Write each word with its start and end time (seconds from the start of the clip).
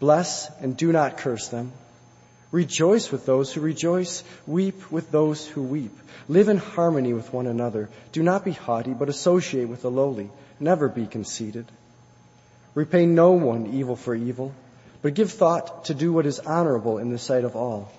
Bless 0.00 0.50
and 0.60 0.76
do 0.76 0.92
not 0.92 1.18
curse 1.18 1.48
them. 1.48 1.72
Rejoice 2.50 3.10
with 3.12 3.26
those 3.26 3.52
who 3.52 3.60
rejoice. 3.60 4.22
Weep 4.46 4.90
with 4.90 5.10
those 5.10 5.46
who 5.46 5.62
weep. 5.62 5.96
Live 6.28 6.48
in 6.48 6.56
harmony 6.56 7.12
with 7.12 7.32
one 7.32 7.46
another. 7.46 7.88
Do 8.12 8.22
not 8.22 8.44
be 8.44 8.52
haughty, 8.52 8.92
but 8.92 9.08
associate 9.08 9.68
with 9.68 9.82
the 9.82 9.90
lowly. 9.90 10.30
Never 10.60 10.88
be 10.88 11.06
conceited. 11.06 11.66
Repay 12.74 13.06
no 13.06 13.32
one 13.32 13.74
evil 13.74 13.96
for 13.96 14.14
evil, 14.14 14.54
but 15.02 15.14
give 15.14 15.32
thought 15.32 15.86
to 15.86 15.94
do 15.94 16.12
what 16.12 16.26
is 16.26 16.38
honorable 16.38 16.98
in 16.98 17.10
the 17.10 17.18
sight 17.18 17.44
of 17.44 17.56
all. 17.56 17.90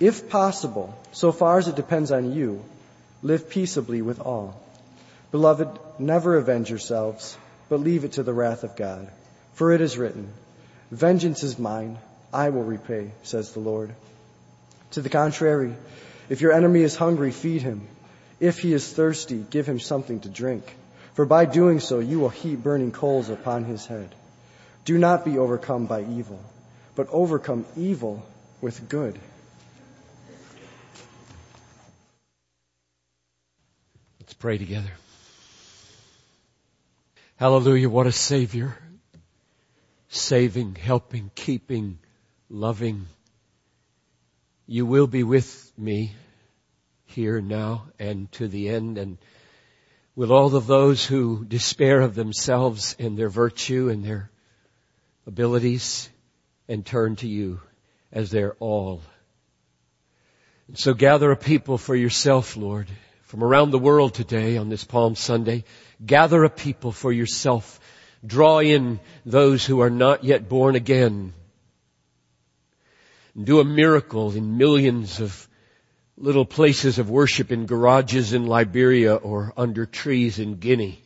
If 0.00 0.28
possible, 0.28 0.96
so 1.12 1.32
far 1.32 1.58
as 1.58 1.68
it 1.68 1.76
depends 1.76 2.10
on 2.10 2.32
you, 2.32 2.64
live 3.22 3.50
peaceably 3.50 4.02
with 4.02 4.20
all. 4.20 4.60
Beloved, 5.30 5.68
never 5.98 6.36
avenge 6.36 6.70
yourselves, 6.70 7.36
but 7.68 7.80
leave 7.80 8.04
it 8.04 8.12
to 8.12 8.22
the 8.22 8.32
wrath 8.32 8.64
of 8.64 8.76
God. 8.76 9.08
For 9.54 9.72
it 9.72 9.80
is 9.80 9.98
written, 9.98 10.32
Vengeance 10.90 11.42
is 11.42 11.58
mine. 11.58 11.98
I 12.32 12.50
will 12.50 12.64
repay, 12.64 13.12
says 13.22 13.52
the 13.52 13.60
Lord. 13.60 13.94
To 14.92 15.00
the 15.00 15.08
contrary, 15.08 15.74
if 16.28 16.40
your 16.40 16.52
enemy 16.52 16.82
is 16.82 16.96
hungry, 16.96 17.30
feed 17.30 17.62
him. 17.62 17.86
If 18.40 18.58
he 18.58 18.72
is 18.72 18.92
thirsty, 18.92 19.44
give 19.50 19.66
him 19.66 19.80
something 19.80 20.20
to 20.20 20.28
drink. 20.28 20.64
For 21.14 21.24
by 21.24 21.44
doing 21.44 21.80
so, 21.80 22.00
you 22.00 22.18
will 22.18 22.28
heap 22.28 22.62
burning 22.62 22.90
coals 22.90 23.28
upon 23.28 23.64
his 23.64 23.86
head. 23.86 24.14
Do 24.84 24.98
not 24.98 25.24
be 25.24 25.38
overcome 25.38 25.86
by 25.86 26.02
evil, 26.02 26.42
but 26.96 27.08
overcome 27.10 27.64
evil 27.76 28.24
with 28.60 28.88
good. 28.88 29.18
Let's 34.20 34.34
pray 34.34 34.58
together. 34.58 34.90
Hallelujah, 37.36 37.88
what 37.88 38.06
a 38.06 38.12
Savior. 38.12 38.76
Saving, 40.14 40.76
helping, 40.76 41.32
keeping, 41.34 41.98
loving. 42.48 43.06
You 44.64 44.86
will 44.86 45.08
be 45.08 45.24
with 45.24 45.72
me 45.76 46.12
here 47.06 47.40
now 47.40 47.86
and 47.98 48.30
to 48.32 48.46
the 48.46 48.68
end 48.68 48.96
and 48.96 49.18
with 50.14 50.30
all 50.30 50.54
of 50.54 50.68
those 50.68 51.04
who 51.04 51.44
despair 51.44 52.00
of 52.00 52.14
themselves 52.14 52.94
and 53.00 53.18
their 53.18 53.28
virtue 53.28 53.88
and 53.88 54.04
their 54.04 54.30
abilities 55.26 56.08
and 56.68 56.86
turn 56.86 57.16
to 57.16 57.26
you 57.26 57.60
as 58.12 58.30
their 58.30 58.52
all. 58.60 59.02
And 60.68 60.78
so 60.78 60.94
gather 60.94 61.32
a 61.32 61.36
people 61.36 61.76
for 61.76 61.96
yourself, 61.96 62.56
Lord, 62.56 62.86
from 63.24 63.42
around 63.42 63.72
the 63.72 63.80
world 63.80 64.14
today 64.14 64.58
on 64.58 64.68
this 64.68 64.84
Palm 64.84 65.16
Sunday. 65.16 65.64
Gather 66.06 66.44
a 66.44 66.50
people 66.50 66.92
for 66.92 67.12
yourself. 67.12 67.80
Draw 68.26 68.60
in 68.60 69.00
those 69.26 69.64
who 69.64 69.80
are 69.80 69.90
not 69.90 70.24
yet 70.24 70.48
born 70.48 70.76
again. 70.76 71.34
Do 73.40 73.60
a 73.60 73.64
miracle 73.64 74.32
in 74.32 74.56
millions 74.56 75.20
of 75.20 75.48
little 76.16 76.44
places 76.44 76.98
of 76.98 77.10
worship 77.10 77.50
in 77.50 77.66
garages 77.66 78.32
in 78.32 78.46
Liberia 78.46 79.14
or 79.14 79.52
under 79.56 79.84
trees 79.84 80.38
in 80.38 80.56
Guinea 80.56 81.02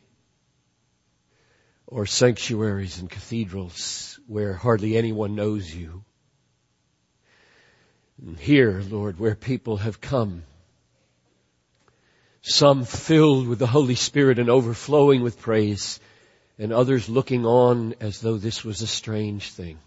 or 1.87 2.05
sanctuaries 2.05 2.99
and 2.99 3.09
cathedrals 3.09 4.21
where 4.27 4.53
hardly 4.53 4.97
anyone 4.97 5.35
knows 5.35 5.75
you. 5.75 6.05
And 8.21 8.39
here, 8.39 8.83
Lord, 8.91 9.19
where 9.19 9.35
people 9.35 9.79
have 9.79 10.01
come, 10.01 10.43
some 12.43 12.85
filled 12.85 13.49
with 13.49 13.59
the 13.59 13.67
Holy 13.67 13.95
Spirit 13.95 14.39
and 14.39 14.51
overflowing 14.51 15.23
with 15.23 15.41
praise, 15.41 15.99
and 16.59 16.73
others 16.73 17.09
looking 17.09 17.47
on 17.47 17.95
as 18.01 18.21
though 18.21 18.37
this 18.37 18.65
was 18.65 18.83
a 18.83 18.87
strange 18.87 19.53
thing. 19.53 19.79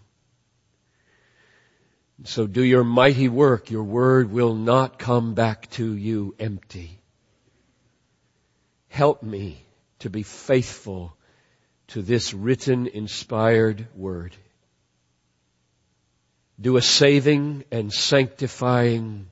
So 2.24 2.46
do 2.46 2.62
your 2.62 2.84
mighty 2.84 3.28
work. 3.28 3.70
Your 3.70 3.82
word 3.82 4.30
will 4.30 4.54
not 4.54 4.98
come 4.98 5.34
back 5.34 5.70
to 5.72 5.94
you 5.94 6.34
empty. 6.38 6.98
Help 8.88 9.22
me 9.22 9.64
to 10.00 10.10
be 10.10 10.22
faithful 10.22 11.16
to 11.88 12.02
this 12.02 12.32
written, 12.32 12.86
inspired 12.86 13.86
word. 13.94 14.36
Do 16.60 16.76
a 16.76 16.82
saving 16.82 17.64
and 17.72 17.92
sanctifying, 17.92 19.26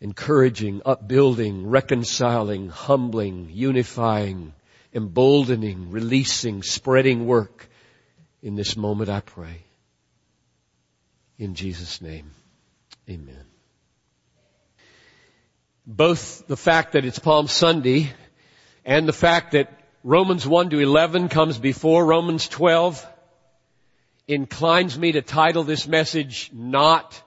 encouraging, 0.00 0.82
upbuilding, 0.86 1.68
reconciling, 1.68 2.70
humbling, 2.70 3.50
unifying, 3.52 4.54
emboldening, 4.94 5.90
releasing, 5.90 6.62
spreading 6.62 7.26
work 7.26 7.68
in 8.42 8.54
this 8.54 8.76
moment 8.76 9.10
I 9.10 9.20
pray. 9.20 9.62
In 11.38 11.54
Jesus' 11.54 12.00
name, 12.00 12.30
amen. 13.08 13.44
Both 15.86 16.46
the 16.46 16.56
fact 16.56 16.92
that 16.92 17.04
it's 17.04 17.18
Palm 17.18 17.48
Sunday 17.48 18.12
and 18.84 19.08
the 19.08 19.12
fact 19.12 19.52
that 19.52 19.72
Romans 20.04 20.46
1 20.46 20.70
to 20.70 20.78
11 20.78 21.28
comes 21.28 21.58
before 21.58 22.04
Romans 22.04 22.48
12 22.48 23.04
inclines 24.26 24.98
me 24.98 25.12
to 25.12 25.22
title 25.22 25.64
this 25.64 25.86
message 25.86 26.50
not 26.52 27.20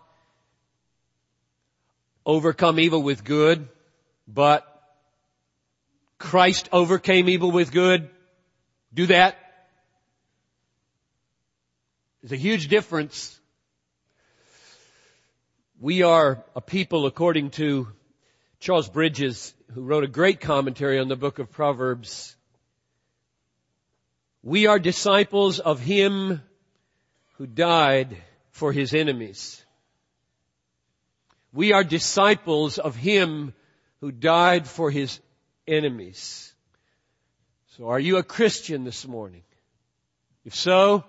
overcome 2.26 2.80
evil 2.80 3.02
with 3.02 3.24
good, 3.24 3.68
but 4.28 4.71
Christ 6.22 6.70
overcame 6.72 7.28
evil 7.28 7.52
with 7.52 7.72
good. 7.72 8.10
Do 8.94 9.08
that. 9.08 9.38
There's 12.22 12.32
a 12.32 12.38
huge 12.38 12.68
difference 12.68 13.42
we 15.82 16.04
are 16.04 16.44
a 16.56 16.62
people 16.62 17.08
according 17.08 17.50
to 17.50 17.88
Charles 18.60 18.88
Bridges, 18.88 19.56
who 19.74 19.82
wrote 19.82 20.04
a 20.04 20.08
great 20.08 20.40
commentary 20.40 21.00
on 21.00 21.08
the 21.08 21.16
book 21.16 21.40
of 21.40 21.52
Proverbs. 21.52 22.36
We 24.44 24.68
are 24.68 24.78
disciples 24.78 25.60
of 25.60 25.80
Him 25.80 26.44
who 27.38 27.48
died 27.48 28.16
for 28.52 28.72
His 28.72 28.94
enemies. 28.94 29.66
We 31.52 31.74
are 31.74 31.84
disciples 31.84 32.78
of 32.78 32.96
Him 32.96 33.56
who 34.02 34.12
died 34.12 34.68
for 34.68 34.92
His 34.92 35.20
enemies. 35.72 36.54
So 37.78 37.90
are 37.90 38.00
you 38.00 38.18
a 38.18 38.24
Christian 38.24 38.84
this 38.84 39.08
morning? 39.08 39.44
If 40.44 40.56
so, 40.56 41.04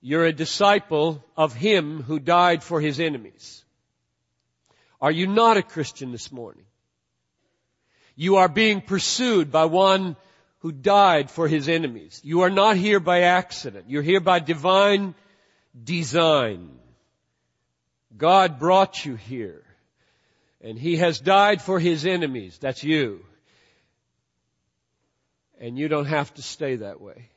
you're 0.00 0.26
a 0.26 0.32
disciple 0.32 1.24
of 1.36 1.54
Him 1.54 2.02
who 2.02 2.18
died 2.18 2.62
for 2.62 2.80
His 2.80 3.00
enemies. 3.00 3.64
Are 5.00 5.10
you 5.10 5.26
not 5.26 5.56
a 5.56 5.62
Christian 5.62 6.12
this 6.12 6.30
morning? 6.30 6.64
You 8.16 8.36
are 8.36 8.48
being 8.48 8.82
pursued 8.82 9.50
by 9.50 9.64
one 9.64 10.16
who 10.58 10.72
died 10.72 11.30
for 11.30 11.48
his 11.48 11.68
enemies. 11.68 12.20
You 12.22 12.42
are 12.42 12.50
not 12.50 12.76
here 12.76 13.00
by 13.00 13.22
accident. 13.22 13.86
You're 13.88 14.02
here 14.02 14.20
by 14.20 14.40
divine 14.40 15.14
design. 15.82 16.68
God 18.14 18.58
brought 18.58 19.04
you 19.06 19.16
here. 19.16 19.62
And 20.60 20.78
he 20.78 20.96
has 20.96 21.18
died 21.18 21.62
for 21.62 21.80
his 21.80 22.04
enemies. 22.04 22.58
That's 22.58 22.84
you. 22.84 23.24
And 25.60 25.78
you 25.78 25.88
don't 25.88 26.06
have 26.06 26.32
to 26.34 26.42
stay 26.42 26.76
that 26.76 27.00
way. 27.00 27.28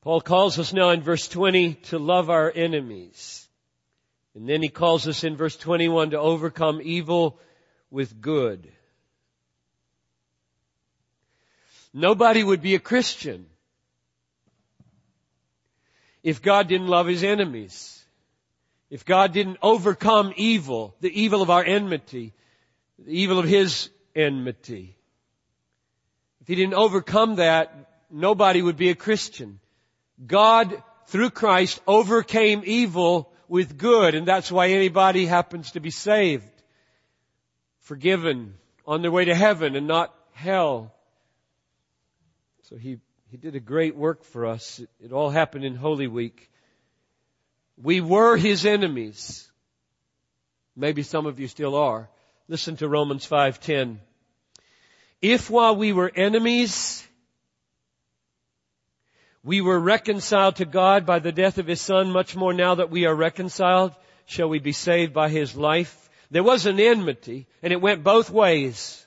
Paul 0.00 0.20
calls 0.20 0.58
us 0.58 0.72
now 0.72 0.90
in 0.90 1.02
verse 1.02 1.28
20 1.28 1.74
to 1.74 1.98
love 1.98 2.30
our 2.30 2.50
enemies. 2.52 3.46
And 4.34 4.48
then 4.48 4.62
he 4.62 4.68
calls 4.68 5.06
us 5.06 5.22
in 5.22 5.36
verse 5.36 5.56
21 5.56 6.10
to 6.10 6.18
overcome 6.18 6.80
evil 6.82 7.38
with 7.90 8.20
good. 8.20 8.72
Nobody 11.92 12.42
would 12.42 12.62
be 12.62 12.74
a 12.74 12.80
Christian 12.80 13.46
if 16.22 16.40
God 16.40 16.66
didn't 16.66 16.88
love 16.88 17.06
his 17.06 17.22
enemies. 17.22 18.02
If 18.90 19.04
God 19.04 19.32
didn't 19.32 19.58
overcome 19.62 20.32
evil, 20.36 20.96
the 21.00 21.20
evil 21.20 21.42
of 21.42 21.50
our 21.50 21.64
enmity, 21.64 22.32
the 22.98 23.12
evil 23.12 23.38
of 23.38 23.46
his 23.46 23.90
enmity. 24.14 24.96
If 26.40 26.48
he 26.48 26.54
didn't 26.54 26.74
overcome 26.74 27.36
that, 27.36 27.72
nobody 28.10 28.62
would 28.62 28.76
be 28.76 28.90
a 28.90 28.94
Christian. 28.94 29.60
God, 30.24 30.82
through 31.06 31.30
Christ, 31.30 31.80
overcame 31.86 32.62
evil 32.64 33.32
with 33.48 33.78
good, 33.78 34.14
and 34.14 34.26
that's 34.26 34.50
why 34.50 34.68
anybody 34.68 35.26
happens 35.26 35.72
to 35.72 35.80
be 35.80 35.90
saved, 35.90 36.48
forgiven, 37.80 38.54
on 38.86 39.02
their 39.02 39.10
way 39.10 39.26
to 39.26 39.34
heaven 39.34 39.76
and 39.76 39.86
not 39.86 40.14
hell. 40.32 40.92
So 42.62 42.76
he, 42.76 42.98
he 43.30 43.36
did 43.36 43.54
a 43.54 43.60
great 43.60 43.94
work 43.94 44.24
for 44.24 44.46
us. 44.46 44.78
It, 44.78 44.88
it 45.04 45.12
all 45.12 45.30
happened 45.30 45.64
in 45.64 45.74
Holy 45.74 46.06
Week. 46.06 46.50
We 47.80 48.00
were 48.00 48.36
his 48.36 48.64
enemies. 48.66 49.50
Maybe 50.74 51.02
some 51.02 51.26
of 51.26 51.38
you 51.38 51.48
still 51.48 51.74
are. 51.76 52.08
Listen 52.52 52.76
to 52.76 52.86
Romans 52.86 53.26
5:10. 53.26 53.98
If 55.22 55.48
while 55.48 55.74
we 55.74 55.94
were 55.94 56.12
enemies, 56.14 57.02
we 59.42 59.62
were 59.62 59.80
reconciled 59.80 60.56
to 60.56 60.66
God 60.66 61.06
by 61.06 61.18
the 61.18 61.32
death 61.32 61.56
of 61.56 61.66
His 61.66 61.80
Son, 61.80 62.12
much 62.12 62.36
more 62.36 62.52
now 62.52 62.74
that 62.74 62.90
we 62.90 63.06
are 63.06 63.14
reconciled, 63.14 63.94
shall 64.26 64.50
we 64.50 64.58
be 64.58 64.72
saved 64.72 65.14
by 65.14 65.30
His 65.30 65.56
life. 65.56 66.10
There 66.30 66.42
was 66.42 66.66
an 66.66 66.78
enmity, 66.78 67.46
and 67.62 67.72
it 67.72 67.80
went 67.80 68.04
both 68.04 68.28
ways. 68.28 69.06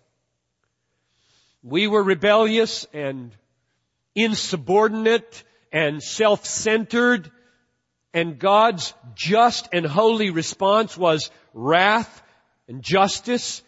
We 1.61 1.85
were 1.85 2.01
rebellious 2.01 2.87
and 2.93 3.31
insubordinate 4.15 5.43
and 5.71 6.01
self-centered, 6.01 7.29
and 8.11 8.39
God's 8.39 8.95
just 9.13 9.69
and 9.71 9.85
holy 9.85 10.31
response 10.31 10.97
was 10.97 11.29
wrath 11.53 12.23
and 12.67 12.81
justice. 12.81 13.61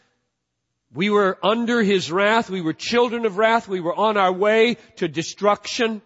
We 0.93 1.09
were 1.09 1.37
under 1.43 1.81
His 1.81 2.11
wrath. 2.11 2.49
We 2.49 2.61
were 2.61 2.73
children 2.73 3.25
of 3.25 3.37
wrath. 3.37 3.67
We 3.67 3.79
were 3.79 3.95
on 3.95 4.17
our 4.17 4.31
way 4.31 4.77
to 4.97 5.07
destruction. 5.07 6.01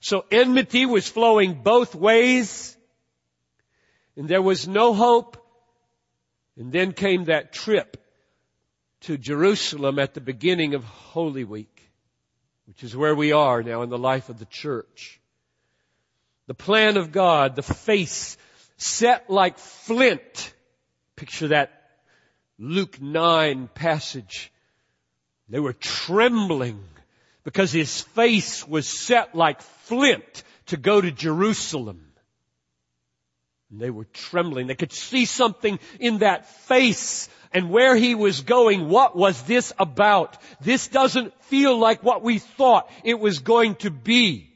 So 0.00 0.24
enmity 0.30 0.86
was 0.86 1.08
flowing 1.08 1.62
both 1.62 1.94
ways. 1.94 2.76
And 4.16 4.28
there 4.28 4.42
was 4.42 4.66
no 4.66 4.94
hope. 4.94 5.36
And 6.56 6.72
then 6.72 6.92
came 6.92 7.24
that 7.24 7.52
trip 7.52 7.96
to 9.02 9.16
Jerusalem 9.16 9.98
at 9.98 10.14
the 10.14 10.20
beginning 10.20 10.74
of 10.74 10.84
Holy 10.84 11.44
Week, 11.44 11.90
which 12.66 12.84
is 12.84 12.94
where 12.94 13.14
we 13.14 13.32
are 13.32 13.62
now 13.62 13.82
in 13.82 13.88
the 13.88 13.98
life 13.98 14.28
of 14.28 14.38
the 14.38 14.44
church. 14.46 15.20
The 16.48 16.54
plan 16.54 16.96
of 16.96 17.12
God, 17.12 17.56
the 17.56 17.62
face 17.62 18.36
set 18.76 19.30
like 19.30 19.58
flint. 19.58 20.52
Picture 21.16 21.48
that 21.48 21.79
Luke 22.62 23.00
9 23.00 23.70
passage. 23.74 24.52
They 25.48 25.60
were 25.60 25.72
trembling 25.72 26.84
because 27.42 27.72
his 27.72 28.02
face 28.02 28.68
was 28.68 28.86
set 28.86 29.34
like 29.34 29.62
flint 29.62 30.44
to 30.66 30.76
go 30.76 31.00
to 31.00 31.10
Jerusalem. 31.10 32.12
And 33.70 33.80
they 33.80 33.88
were 33.88 34.04
trembling. 34.04 34.66
They 34.66 34.74
could 34.74 34.92
see 34.92 35.24
something 35.24 35.78
in 35.98 36.18
that 36.18 36.46
face 36.66 37.30
and 37.50 37.70
where 37.70 37.96
he 37.96 38.14
was 38.14 38.42
going. 38.42 38.90
What 38.90 39.16
was 39.16 39.42
this 39.44 39.72
about? 39.78 40.36
This 40.60 40.88
doesn't 40.88 41.32
feel 41.44 41.78
like 41.78 42.02
what 42.02 42.22
we 42.22 42.38
thought 42.38 42.90
it 43.04 43.18
was 43.18 43.38
going 43.38 43.76
to 43.76 43.90
be. 43.90 44.52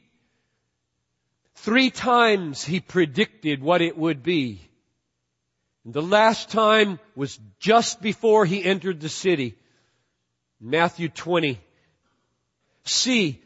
Three 1.55 1.89
times 1.89 2.63
he 2.63 2.79
predicted 2.81 3.63
what 3.63 3.81
it 3.81 3.97
would 3.97 4.21
be. 4.21 4.61
The 5.85 6.01
last 6.01 6.49
time 6.49 6.99
was 7.15 7.39
just 7.59 8.01
before 8.01 8.43
he 8.43 8.63
entered 8.63 8.99
the 8.99 9.09
city. 9.09 9.55
Matthew 10.59 11.09
20. 11.09 11.59
See, 12.85 13.39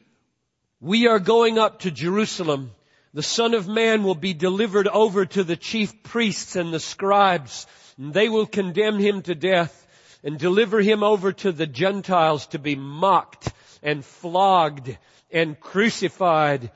we 0.79 1.07
are 1.07 1.19
going 1.19 1.59
up 1.59 1.79
to 1.79 1.91
Jerusalem. 1.91 2.71
The 3.13 3.23
Son 3.23 3.53
of 3.53 3.67
Man 3.67 4.03
will 4.03 4.15
be 4.15 4.33
delivered 4.33 4.87
over 4.87 5.25
to 5.25 5.43
the 5.43 5.57
chief 5.57 6.01
priests 6.03 6.55
and 6.55 6.73
the 6.73 6.79
scribes, 6.79 7.67
and 7.97 8.13
they 8.13 8.29
will 8.29 8.45
condemn 8.45 8.99
him 8.99 9.21
to 9.23 9.35
death 9.35 9.85
and 10.23 10.39
deliver 10.39 10.79
him 10.79 11.03
over 11.03 11.33
to 11.33 11.51
the 11.51 11.67
Gentiles 11.67 12.47
to 12.47 12.59
be 12.59 12.75
mocked 12.75 13.51
and 13.83 14.05
flogged 14.05 14.97
and 15.29 15.59
crucified, 15.59 16.71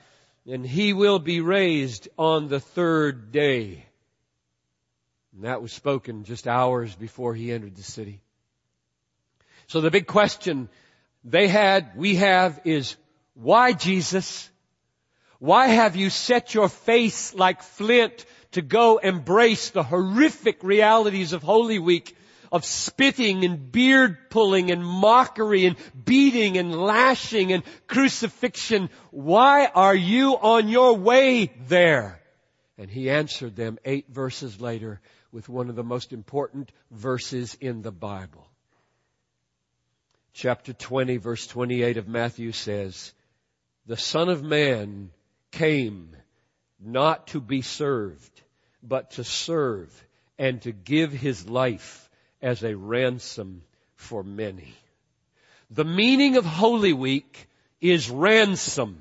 and 0.46 0.66
he 0.66 0.92
will 0.92 1.20
be 1.20 1.40
raised 1.40 2.10
on 2.18 2.50
the 2.50 2.60
third 2.60 3.32
day. 3.32 3.86
And 5.34 5.46
that 5.46 5.62
was 5.62 5.74
spoken 5.74 6.24
just 6.24 6.48
hours 6.48 6.94
before 6.96 7.34
he 7.34 7.52
entered 7.52 7.76
the 7.76 7.84
city. 7.84 8.22
So 9.68 9.82
the 9.82 9.92
big 9.92 10.08
question 10.08 10.70
they 11.24 11.48
had, 11.48 11.96
we 11.96 12.16
have 12.16 12.62
is, 12.66 12.96
why 13.34 13.74
Jesus? 13.74 14.50
Why 15.40 15.68
have 15.68 15.96
you 15.96 16.10
set 16.10 16.54
your 16.54 16.70
face 16.70 17.34
like 17.34 17.64
flint 17.64 18.26
to 18.52 18.62
go 18.62 18.98
embrace 18.98 19.72
the 19.72 19.84
horrific 19.84 20.64
realities 20.64 21.34
of 21.34 21.42
Holy 21.42 21.80
Week 21.80 22.16
of 22.52 22.64
spitting 22.64 23.44
and 23.44 23.72
beard 23.72 24.30
pulling 24.30 24.70
and 24.70 24.86
mockery 24.86 25.66
and 25.66 25.76
beating 26.06 26.58
and 26.58 26.80
lashing 26.80 27.52
and 27.52 27.64
crucifixion? 27.88 28.92
Why 29.10 29.66
are 29.66 29.96
you 29.96 30.34
on 30.34 30.70
your 30.70 30.96
way 30.96 31.52
there? 31.68 32.22
And 32.78 32.92
he 32.92 33.10
answered 33.10 33.56
them 33.56 33.80
eight 33.84 34.10
verses 34.10 34.62
later 34.62 35.02
with 35.34 35.50
one 35.50 35.70
of 35.70 35.76
the 35.76 35.84
most 35.84 36.14
important 36.14 36.72
verses 36.92 37.58
in 37.60 37.82
the 37.82 37.92
Bible. 37.92 38.48
Chapter 40.32 40.72
20 40.72 41.18
verse 41.18 41.46
28 41.48 41.98
of 41.98 42.08
Matthew 42.08 42.54
says, 42.54 43.14
the 43.86 43.98
Son 43.98 44.30
of 44.30 44.42
Man 44.42 45.10
came 45.52 46.16
not 46.80 47.28
to 47.28 47.42
be 47.42 47.62
served, 47.62 48.42
but 48.82 49.12
to 49.12 49.24
serve 49.24 49.92
and 50.38 50.62
to 50.62 50.72
give 50.72 51.12
his 51.12 51.50
life 51.50 52.10
as 52.42 52.64
a 52.64 52.76
ransom 52.78 53.64
for 53.96 54.24
many. 54.24 54.74
The 55.70 55.84
meaning 55.84 56.38
of 56.38 56.46
Holy 56.46 56.94
Week 56.94 57.50
is 57.82 58.10
ransom. 58.10 59.00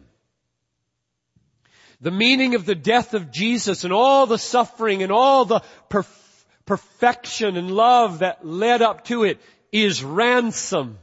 The 2.00 2.10
meaning 2.10 2.56
of 2.56 2.66
the 2.66 2.74
death 2.74 3.14
of 3.14 3.30
Jesus 3.30 3.84
and 3.84 3.92
all 3.92 4.26
the 4.26 4.38
suffering 4.38 5.02
and 5.02 5.12
all 5.12 5.44
the 5.44 5.60
perf- 5.88 6.21
perfection 6.66 7.56
and 7.56 7.70
love 7.70 8.20
that 8.20 8.46
led 8.46 8.82
up 8.82 9.04
to 9.06 9.24
it 9.24 9.40
is 9.70 10.04
ransom. 10.04 10.98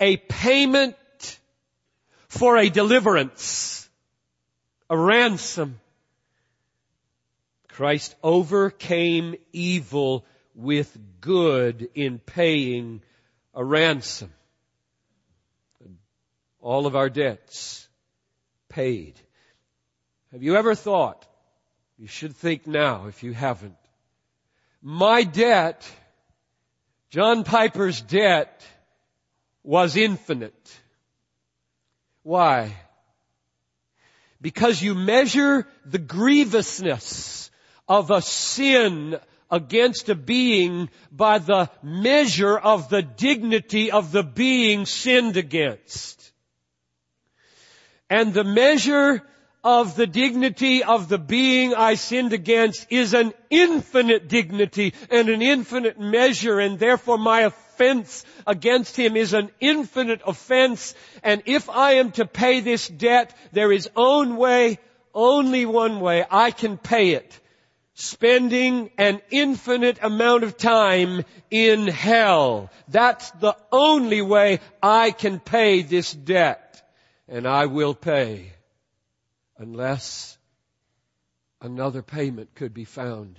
A 0.00 0.16
payment 0.16 1.38
for 2.28 2.56
a 2.56 2.68
deliverance, 2.68 3.88
a 4.90 4.98
ransom. 4.98 5.80
Christ 7.68 8.14
overcame 8.22 9.34
evil 9.52 10.24
with 10.54 10.96
good 11.20 11.88
in 11.94 12.18
paying 12.18 13.02
a 13.54 13.64
ransom. 13.64 14.32
All 16.60 16.86
of 16.86 16.96
our 16.96 17.10
debts 17.10 17.88
paid. 18.68 19.20
Have 20.32 20.42
you 20.42 20.56
ever 20.56 20.74
thought, 20.74 21.26
you 21.98 22.06
should 22.06 22.34
think 22.36 22.66
now 22.66 23.06
if 23.06 23.22
you 23.22 23.32
haven't, 23.32 23.76
my 24.84 25.22
debt, 25.24 25.90
John 27.08 27.42
Piper's 27.42 28.02
debt, 28.02 28.62
was 29.62 29.96
infinite. 29.96 30.78
Why? 32.22 32.76
Because 34.42 34.82
you 34.82 34.94
measure 34.94 35.66
the 35.86 35.98
grievousness 35.98 37.50
of 37.88 38.10
a 38.10 38.20
sin 38.20 39.18
against 39.50 40.10
a 40.10 40.14
being 40.14 40.90
by 41.10 41.38
the 41.38 41.70
measure 41.82 42.58
of 42.58 42.90
the 42.90 43.00
dignity 43.00 43.90
of 43.90 44.12
the 44.12 44.22
being 44.22 44.84
sinned 44.84 45.38
against. 45.38 46.32
And 48.10 48.34
the 48.34 48.44
measure 48.44 49.22
of 49.64 49.96
the 49.96 50.06
dignity 50.06 50.84
of 50.84 51.08
the 51.08 51.18
being 51.18 51.74
I 51.74 51.94
sinned 51.94 52.34
against 52.34 52.86
is 52.90 53.14
an 53.14 53.32
infinite 53.48 54.28
dignity 54.28 54.92
and 55.10 55.30
an 55.30 55.40
infinite 55.40 55.98
measure 55.98 56.60
and 56.60 56.78
therefore 56.78 57.16
my 57.16 57.40
offense 57.40 58.24
against 58.46 58.94
him 58.96 59.16
is 59.16 59.32
an 59.32 59.50
infinite 59.60 60.20
offense. 60.26 60.94
And 61.22 61.42
if 61.46 61.70
I 61.70 61.94
am 61.94 62.12
to 62.12 62.26
pay 62.26 62.60
this 62.60 62.86
debt, 62.86 63.34
there 63.52 63.72
is 63.72 63.88
own 63.96 64.36
way, 64.36 64.78
only 65.14 65.64
one 65.64 66.00
way 66.00 66.24
I 66.30 66.50
can 66.50 66.76
pay 66.76 67.12
it. 67.12 67.40
Spending 67.94 68.90
an 68.98 69.22
infinite 69.30 69.98
amount 70.02 70.42
of 70.42 70.56
time 70.56 71.22
in 71.50 71.86
hell. 71.86 72.70
That's 72.88 73.30
the 73.30 73.56
only 73.70 74.20
way 74.20 74.60
I 74.82 75.12
can 75.12 75.38
pay 75.38 75.82
this 75.82 76.12
debt. 76.12 76.82
And 77.28 77.46
I 77.46 77.66
will 77.66 77.94
pay 77.94 78.53
unless 79.58 80.36
another 81.60 82.02
payment 82.02 82.54
could 82.54 82.74
be 82.74 82.84
found. 82.84 83.38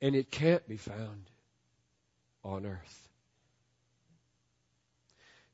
And 0.00 0.14
it 0.14 0.30
can't 0.30 0.66
be 0.68 0.76
found 0.76 1.30
on 2.42 2.66
earth. 2.66 3.08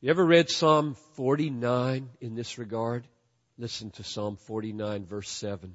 You 0.00 0.10
ever 0.10 0.24
read 0.24 0.48
Psalm 0.48 0.96
49 1.14 2.08
in 2.20 2.34
this 2.34 2.58
regard? 2.58 3.06
Listen 3.58 3.90
to 3.92 4.04
Psalm 4.04 4.36
49 4.36 5.04
verse 5.04 5.28
7. 5.28 5.74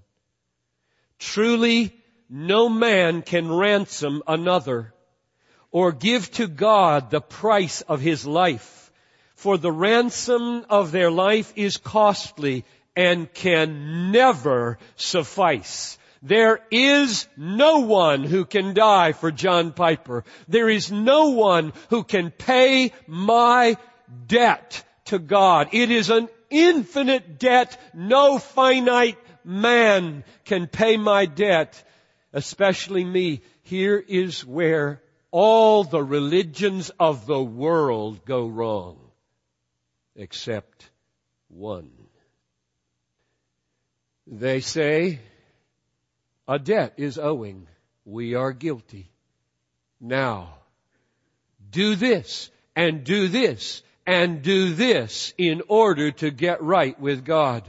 Truly, 1.19 1.95
no 2.29 2.67
man 2.67 3.21
can 3.21 3.51
ransom 3.51 4.23
another 4.27 4.93
or 5.71 5.91
give 5.91 6.31
to 6.31 6.47
God 6.47 7.11
the 7.11 7.21
price 7.21 7.81
of 7.81 8.01
his 8.01 8.25
life. 8.25 8.84
For 9.35 9.57
the 9.57 9.71
ransom 9.71 10.65
of 10.69 10.91
their 10.91 11.11
life 11.11 11.53
is 11.55 11.77
costly 11.77 12.65
and 12.95 13.31
can 13.33 14.11
never 14.11 14.77
suffice. 14.95 15.97
There 16.21 16.59
is 16.71 17.27
no 17.37 17.81
one 17.81 18.23
who 18.23 18.45
can 18.45 18.73
die 18.73 19.11
for 19.11 19.31
John 19.31 19.73
Piper. 19.73 20.23
There 20.47 20.69
is 20.69 20.91
no 20.91 21.29
one 21.29 21.73
who 21.89 22.03
can 22.03 22.31
pay 22.31 22.93
my 23.05 23.77
debt 24.25 24.83
to 25.05 25.19
God. 25.19 25.69
It 25.71 25.91
is 25.91 26.09
an 26.09 26.29
infinite 26.49 27.37
debt. 27.37 27.79
No 27.93 28.39
finite 28.39 29.19
man 29.43 30.23
can 30.45 30.67
pay 30.67 30.97
my 30.97 31.25
debt, 31.25 31.83
especially 32.33 33.03
me. 33.03 33.41
Here 33.63 34.03
is 34.07 34.45
where 34.45 35.01
all 35.29 35.83
the 35.83 36.03
religions 36.03 36.91
of 36.99 37.25
the 37.25 37.43
world 37.43 38.25
go 38.25 38.47
wrong, 38.47 38.97
except 40.15 40.89
one. 41.49 41.91
They 44.27 44.61
say, 44.61 45.19
a 46.47 46.59
debt 46.59 46.93
is 46.97 47.17
owing. 47.17 47.67
We 48.05 48.35
are 48.35 48.51
guilty. 48.51 49.09
Now, 49.99 50.55
do 51.69 51.95
this 51.95 52.49
and 52.75 53.03
do 53.03 53.27
this 53.27 53.81
and 54.05 54.41
do 54.41 54.73
this 54.73 55.33
in 55.37 55.61
order 55.67 56.11
to 56.11 56.31
get 56.31 56.61
right 56.61 56.99
with 56.99 57.25
God. 57.25 57.63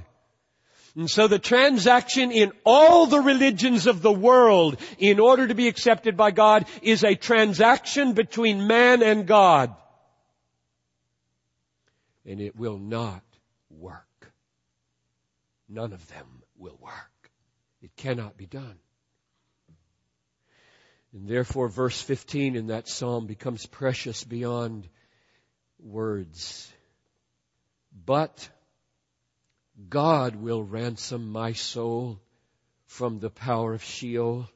And 0.95 1.11
so 1.11 1.29
the 1.29 1.39
transaction 1.39 2.33
in 2.33 2.53
all 2.65 3.07
the 3.07 3.21
religions 3.21 3.87
of 3.87 4.01
the 4.01 4.13
world 4.13 4.79
in 4.99 5.21
order 5.21 5.47
to 5.47 5.55
be 5.55 5.69
accepted 5.69 6.17
by 6.17 6.31
God 6.31 6.67
is 6.81 7.05
a 7.05 7.15
transaction 7.15 8.15
between 8.15 8.67
man 8.67 9.03
and 9.03 9.27
God. 9.27 9.75
And 12.27 12.41
it 12.41 12.57
will 12.57 12.79
not 12.79 13.23
work. 13.71 14.33
None 15.69 15.93
of 15.93 16.07
them 16.09 16.43
will 16.57 16.79
work. 16.81 17.31
It 17.83 17.95
cannot 17.97 18.37
be 18.37 18.47
done. 18.47 18.79
And 21.13 21.29
therefore 21.29 21.69
verse 21.69 22.01
15 22.01 22.57
in 22.57 22.67
that 22.67 22.89
psalm 22.89 23.27
becomes 23.27 23.65
precious 23.65 24.25
beyond 24.25 24.89
words. 25.79 26.71
But 28.05 28.49
God 29.89 30.37
will 30.37 30.63
ransom 30.63 31.31
my 31.31 31.53
soul 31.53 32.21
from 32.87 33.19
the 33.19 33.31
power 33.31 33.75
of 33.75 33.83
Sheol, 33.83 34.49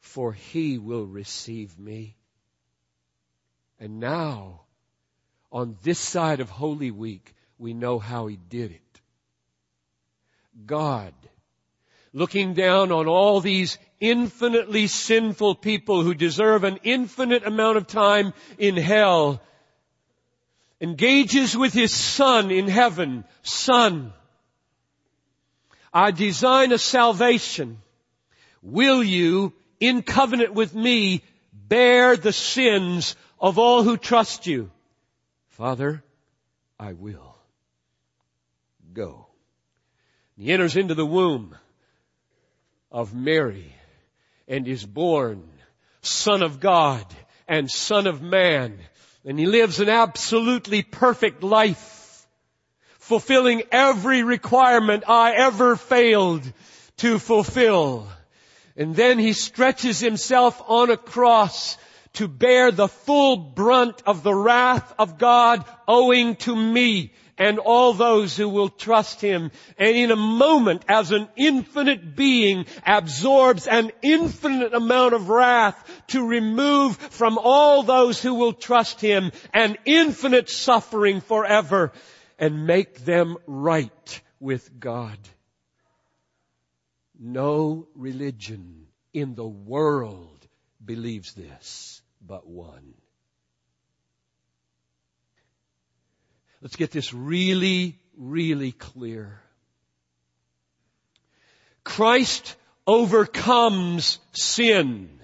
for 0.00 0.32
he 0.32 0.78
will 0.78 1.06
receive 1.06 1.78
me. 1.78 2.16
And 3.78 4.00
now, 4.00 4.62
on 5.50 5.76
this 5.82 5.98
side 5.98 6.40
of 6.40 6.50
Holy 6.50 6.90
Week, 6.90 7.34
we 7.58 7.74
know 7.74 7.98
how 7.98 8.26
he 8.26 8.36
did 8.36 8.70
it. 8.70 9.00
God 10.66 11.14
looking 12.12 12.54
down 12.54 12.90
on 12.92 13.06
all 13.06 13.40
these 13.40 13.78
infinitely 14.00 14.86
sinful 14.86 15.54
people 15.56 16.02
who 16.02 16.14
deserve 16.14 16.64
an 16.64 16.78
infinite 16.82 17.46
amount 17.46 17.76
of 17.76 17.86
time 17.86 18.32
in 18.58 18.76
hell, 18.76 19.42
engages 20.80 21.56
with 21.56 21.72
his 21.72 21.92
son 21.92 22.50
in 22.50 22.68
heaven, 22.68 23.24
son, 23.42 24.12
I 25.92 26.10
design 26.10 26.72
a 26.72 26.78
salvation. 26.78 27.78
Will 28.62 29.02
you, 29.02 29.54
in 29.80 30.02
covenant 30.02 30.52
with 30.52 30.74
me, 30.74 31.22
bear 31.52 32.16
the 32.16 32.32
sins 32.32 33.16
of 33.40 33.58
all 33.58 33.82
who 33.82 33.96
trust 33.96 34.46
you? 34.46 34.70
Father, 35.58 36.04
I 36.78 36.92
will. 36.92 37.34
Go. 38.92 39.26
He 40.36 40.52
enters 40.52 40.76
into 40.76 40.94
the 40.94 41.04
womb 41.04 41.56
of 42.92 43.12
Mary 43.12 43.74
and 44.46 44.68
is 44.68 44.86
born 44.86 45.42
son 46.00 46.44
of 46.44 46.60
God 46.60 47.04
and 47.48 47.68
son 47.68 48.06
of 48.06 48.22
man. 48.22 48.78
And 49.24 49.36
he 49.36 49.46
lives 49.46 49.80
an 49.80 49.88
absolutely 49.88 50.82
perfect 50.82 51.42
life, 51.42 52.24
fulfilling 53.00 53.64
every 53.72 54.22
requirement 54.22 55.02
I 55.08 55.32
ever 55.32 55.74
failed 55.74 56.44
to 56.98 57.18
fulfill. 57.18 58.06
And 58.76 58.94
then 58.94 59.18
he 59.18 59.32
stretches 59.32 59.98
himself 59.98 60.62
on 60.68 60.90
a 60.90 60.96
cross 60.96 61.76
to 62.18 62.26
bear 62.26 62.72
the 62.72 62.88
full 62.88 63.36
brunt 63.36 64.02
of 64.04 64.24
the 64.24 64.34
wrath 64.34 64.92
of 64.98 65.18
God 65.18 65.64
owing 65.86 66.34
to 66.34 66.54
me 66.54 67.12
and 67.38 67.60
all 67.60 67.92
those 67.92 68.36
who 68.36 68.48
will 68.48 68.68
trust 68.68 69.20
Him. 69.20 69.52
And 69.78 69.96
in 69.96 70.10
a 70.10 70.16
moment, 70.16 70.84
as 70.88 71.12
an 71.12 71.28
infinite 71.36 72.16
being 72.16 72.66
absorbs 72.84 73.68
an 73.68 73.92
infinite 74.02 74.74
amount 74.74 75.14
of 75.14 75.28
wrath 75.28 75.76
to 76.08 76.26
remove 76.26 76.96
from 76.96 77.38
all 77.38 77.84
those 77.84 78.20
who 78.20 78.34
will 78.34 78.52
trust 78.52 79.00
Him 79.00 79.30
an 79.54 79.76
infinite 79.84 80.50
suffering 80.50 81.20
forever 81.20 81.92
and 82.36 82.66
make 82.66 83.04
them 83.04 83.36
right 83.46 84.20
with 84.40 84.80
God. 84.80 85.18
No 87.16 87.86
religion 87.94 88.88
in 89.12 89.36
the 89.36 89.46
world 89.46 90.48
believes 90.84 91.34
this 91.34 91.97
but 92.24 92.46
one. 92.46 92.94
Let's 96.60 96.76
get 96.76 96.90
this 96.90 97.14
really, 97.14 97.98
really 98.16 98.72
clear. 98.72 99.40
Christ 101.84 102.56
overcomes 102.86 104.18
sin 104.32 105.20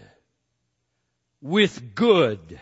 with 1.41 1.95
good 1.95 2.61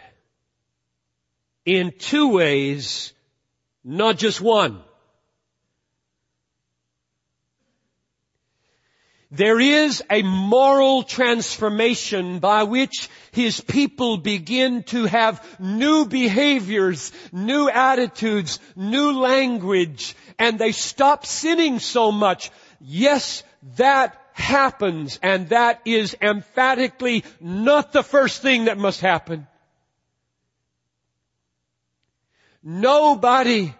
in 1.64 1.92
two 1.98 2.28
ways, 2.28 3.12
not 3.84 4.16
just 4.16 4.40
one. 4.40 4.82
There 9.34 9.58
is 9.58 10.02
a 10.10 10.20
moral 10.20 11.04
transformation 11.04 12.38
by 12.38 12.64
which 12.64 13.08
His 13.30 13.62
people 13.62 14.18
begin 14.18 14.82
to 14.84 15.06
have 15.06 15.42
new 15.58 16.04
behaviors, 16.04 17.12
new 17.32 17.70
attitudes, 17.70 18.60
new 18.76 19.12
language, 19.12 20.14
and 20.38 20.58
they 20.58 20.72
stop 20.72 21.24
sinning 21.24 21.78
so 21.78 22.12
much. 22.12 22.50
Yes, 22.78 23.42
that 23.78 24.20
happens, 24.34 25.18
and 25.22 25.48
that 25.48 25.80
is 25.86 26.14
emphatically 26.20 27.24
not 27.40 27.94
the 27.94 28.02
first 28.02 28.42
thing 28.42 28.66
that 28.66 28.76
must 28.76 29.00
happen. 29.00 29.46
Nobody 32.62 33.74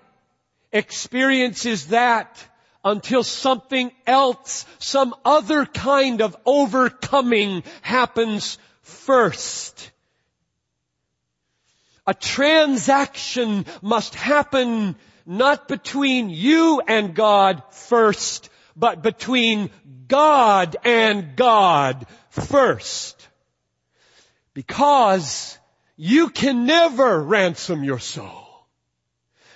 experiences 0.72 1.88
that 1.88 2.42
until 2.84 3.22
something 3.22 3.92
else, 4.06 4.66
some 4.78 5.14
other 5.24 5.66
kind 5.66 6.20
of 6.20 6.36
overcoming 6.44 7.62
happens 7.82 8.58
first. 8.82 9.90
A 12.06 12.14
transaction 12.14 13.64
must 13.80 14.14
happen 14.14 14.96
not 15.24 15.68
between 15.68 16.30
you 16.30 16.82
and 16.86 17.14
God 17.14 17.62
first, 17.70 18.50
but 18.74 19.02
between 19.02 19.70
God 20.08 20.76
and 20.84 21.36
God 21.36 22.06
first. 22.30 23.28
Because 24.54 25.56
you 25.96 26.30
can 26.30 26.66
never 26.66 27.22
ransom 27.22 27.84
your 27.84 28.00
soul 28.00 28.41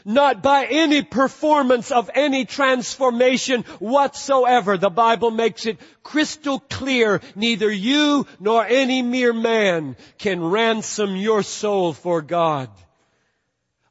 not 0.06 0.40
by 0.40 0.66
any 0.66 1.02
performance 1.02 1.90
of 1.90 2.08
any 2.14 2.44
transformation 2.44 3.64
whatsoever. 3.80 4.78
The 4.78 4.88
Bible 4.88 5.32
makes 5.32 5.66
it 5.66 5.78
crystal 6.04 6.60
clear, 6.60 7.20
neither 7.34 7.70
you 7.70 8.26
nor 8.38 8.64
any 8.64 9.02
mere 9.02 9.32
man 9.32 9.96
can 10.16 10.42
ransom 10.42 11.16
your 11.16 11.42
soul 11.42 11.92
for 11.92 12.22
God. 12.22 12.70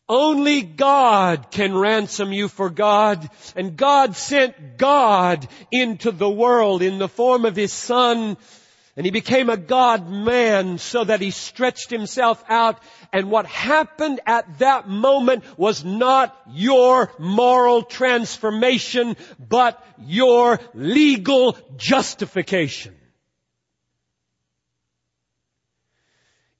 Only 0.07 0.62
God 0.62 1.51
can 1.51 1.75
ransom 1.75 2.31
you 2.31 2.48
for 2.48 2.69
God, 2.69 3.27
and 3.55 3.75
God 3.75 4.15
sent 4.15 4.77
God 4.77 5.48
into 5.72 6.12
the 6.12 6.29
world 6.29 6.81
in 6.81 6.98
the 6.98 7.10
form 7.10 7.43
of 7.43 7.55
His 7.55 7.74
Son, 7.74 8.38
And 8.97 9.05
he 9.05 9.11
became 9.11 9.49
a 9.49 9.57
God 9.57 10.09
man 10.09 10.77
so 10.77 11.03
that 11.03 11.19
he 11.19 11.31
stretched 11.31 11.89
himself 11.89 12.41
out. 12.47 12.79
And 13.11 13.29
what 13.29 13.45
happened 13.45 14.21
at 14.25 14.59
that 14.59 14.87
moment 14.87 15.43
was 15.57 15.83
not 15.83 16.35
your 16.49 17.11
moral 17.19 17.83
transformation, 17.83 19.17
but 19.37 19.83
your 19.99 20.61
legal 20.73 21.57
justification. 21.75 22.95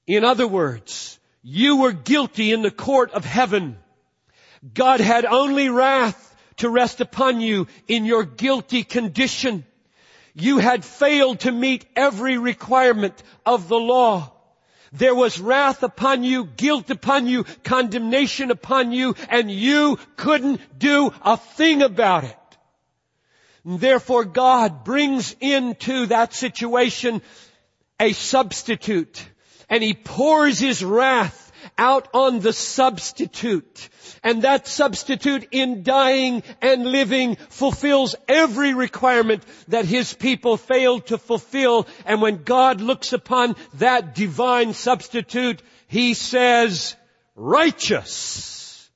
In 0.06 0.22
other 0.22 0.46
words, 0.46 1.18
you 1.42 1.76
were 1.78 1.92
guilty 1.92 2.52
in 2.52 2.60
the 2.60 2.70
court 2.70 3.12
of 3.12 3.24
heaven. 3.24 3.78
God 4.74 5.00
had 5.00 5.24
only 5.24 5.70
wrath 5.70 6.34
to 6.58 6.68
rest 6.68 7.00
upon 7.00 7.40
you 7.40 7.66
in 7.88 8.04
your 8.04 8.24
guilty 8.24 8.84
condition. 8.84 9.64
You 10.38 10.58
had 10.58 10.84
failed 10.84 11.40
to 11.40 11.50
meet 11.50 11.86
every 11.96 12.36
requirement 12.36 13.22
of 13.46 13.68
the 13.68 13.78
law. 13.78 14.32
There 14.92 15.14
was 15.14 15.40
wrath 15.40 15.82
upon 15.82 16.24
you, 16.24 16.44
guilt 16.44 16.90
upon 16.90 17.26
you, 17.26 17.44
condemnation 17.64 18.50
upon 18.50 18.92
you, 18.92 19.14
and 19.30 19.50
you 19.50 19.98
couldn't 20.16 20.60
do 20.78 21.10
a 21.22 21.38
thing 21.38 21.80
about 21.80 22.24
it. 22.24 22.36
And 23.64 23.80
therefore 23.80 24.26
God 24.26 24.84
brings 24.84 25.34
into 25.40 26.06
that 26.06 26.34
situation 26.34 27.22
a 27.98 28.12
substitute 28.12 29.26
and 29.70 29.82
He 29.82 29.94
pours 29.94 30.58
His 30.58 30.84
wrath 30.84 31.45
out 31.78 32.08
on 32.14 32.40
the 32.40 32.52
substitute. 32.52 33.88
And 34.22 34.42
that 34.42 34.66
substitute 34.66 35.48
in 35.50 35.82
dying 35.82 36.42
and 36.62 36.86
living 36.86 37.36
fulfills 37.50 38.14
every 38.28 38.74
requirement 38.74 39.44
that 39.68 39.84
his 39.84 40.14
people 40.14 40.56
failed 40.56 41.06
to 41.06 41.18
fulfill. 41.18 41.86
And 42.04 42.22
when 42.22 42.42
God 42.42 42.80
looks 42.80 43.12
upon 43.12 43.56
that 43.74 44.14
divine 44.14 44.74
substitute, 44.74 45.62
he 45.88 46.14
says, 46.14 46.96
righteous. 47.34 48.90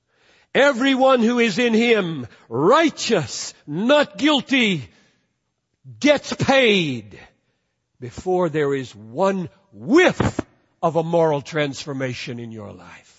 Everyone 0.55 1.21
who 1.21 1.39
is 1.39 1.59
in 1.59 1.75
him, 1.75 2.27
righteous, 2.49 3.55
not 3.67 4.19
guilty, 4.19 4.89
gets 6.01 6.33
paid 6.33 7.19
before 8.01 8.49
there 8.49 8.75
is 8.75 8.95
one 8.95 9.49
whiff 9.73 10.41
of 10.83 10.97
a 10.97 11.03
moral 11.03 11.43
transformation 11.43 12.39
in 12.39 12.53
your 12.53 12.73
life. 12.73 13.17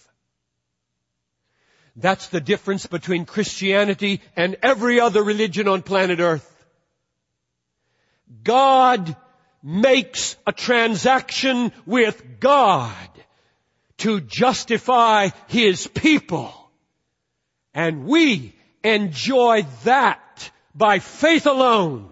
That's 1.96 2.28
the 2.28 2.42
difference 2.42 2.86
between 2.86 3.26
Christianity 3.26 4.22
and 4.36 4.58
every 4.64 5.00
other 5.00 5.24
religion 5.24 5.68
on 5.68 5.82
planet 5.82 6.20
earth. 6.20 6.48
God 8.44 9.16
makes 9.62 10.38
a 10.48 10.54
transaction 10.54 11.72
with 11.86 12.40
God 12.40 12.96
to 13.98 14.22
justify 14.22 15.30
His 15.48 15.86
people. 15.86 16.54
And 17.74 18.06
we 18.06 18.56
enjoy 18.84 19.66
that 19.84 20.52
by 20.74 21.00
faith 21.00 21.46
alone. 21.46 22.10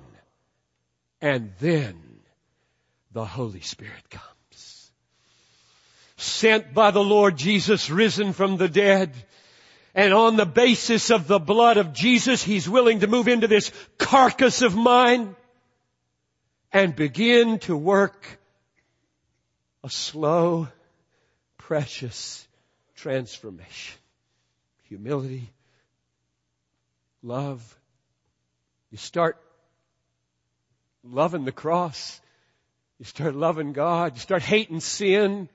And 1.22 1.54
then 1.60 1.96
the 3.12 3.26
Holy 3.26 3.62
Spirit 3.62 4.10
comes 4.10 4.29
sent 6.22 6.74
by 6.74 6.92
the 6.92 7.04
Lord 7.04 7.38
Jesus 7.38 7.90
risen 7.90 8.34
from 8.34 8.58
the 8.58 8.68
dead. 8.68 9.14
And 9.96 10.14
on 10.14 10.36
the 10.36 10.46
basis 10.46 11.10
of 11.10 11.28
the 11.28 11.40
blood 11.40 11.78
of 11.78 11.94
Jesus, 11.94 12.44
He's 12.44 12.70
willing 12.70 13.00
to 13.00 13.08
move 13.08 13.28
into 13.28 13.48
this 13.48 13.72
carcass 13.98 14.62
of 14.62 14.76
mine 14.76 15.36
and 16.72 16.96
begin 16.96 17.60
to 17.60 17.76
work 17.76 18.40
a 19.84 19.90
slow, 19.90 20.68
precious 21.58 22.48
transformation. 22.96 23.98
Humility, 24.84 25.50
love. 27.24 27.78
You 28.92 28.98
start 28.98 29.38
loving 31.04 31.46
the 31.46 31.52
cross. 31.52 32.20
You 33.00 33.06
start 33.06 33.36
loving 33.36 33.74
God. 33.74 34.16
You 34.16 34.20
start 34.20 34.42
hating 34.42 34.82
sin. 34.82 35.50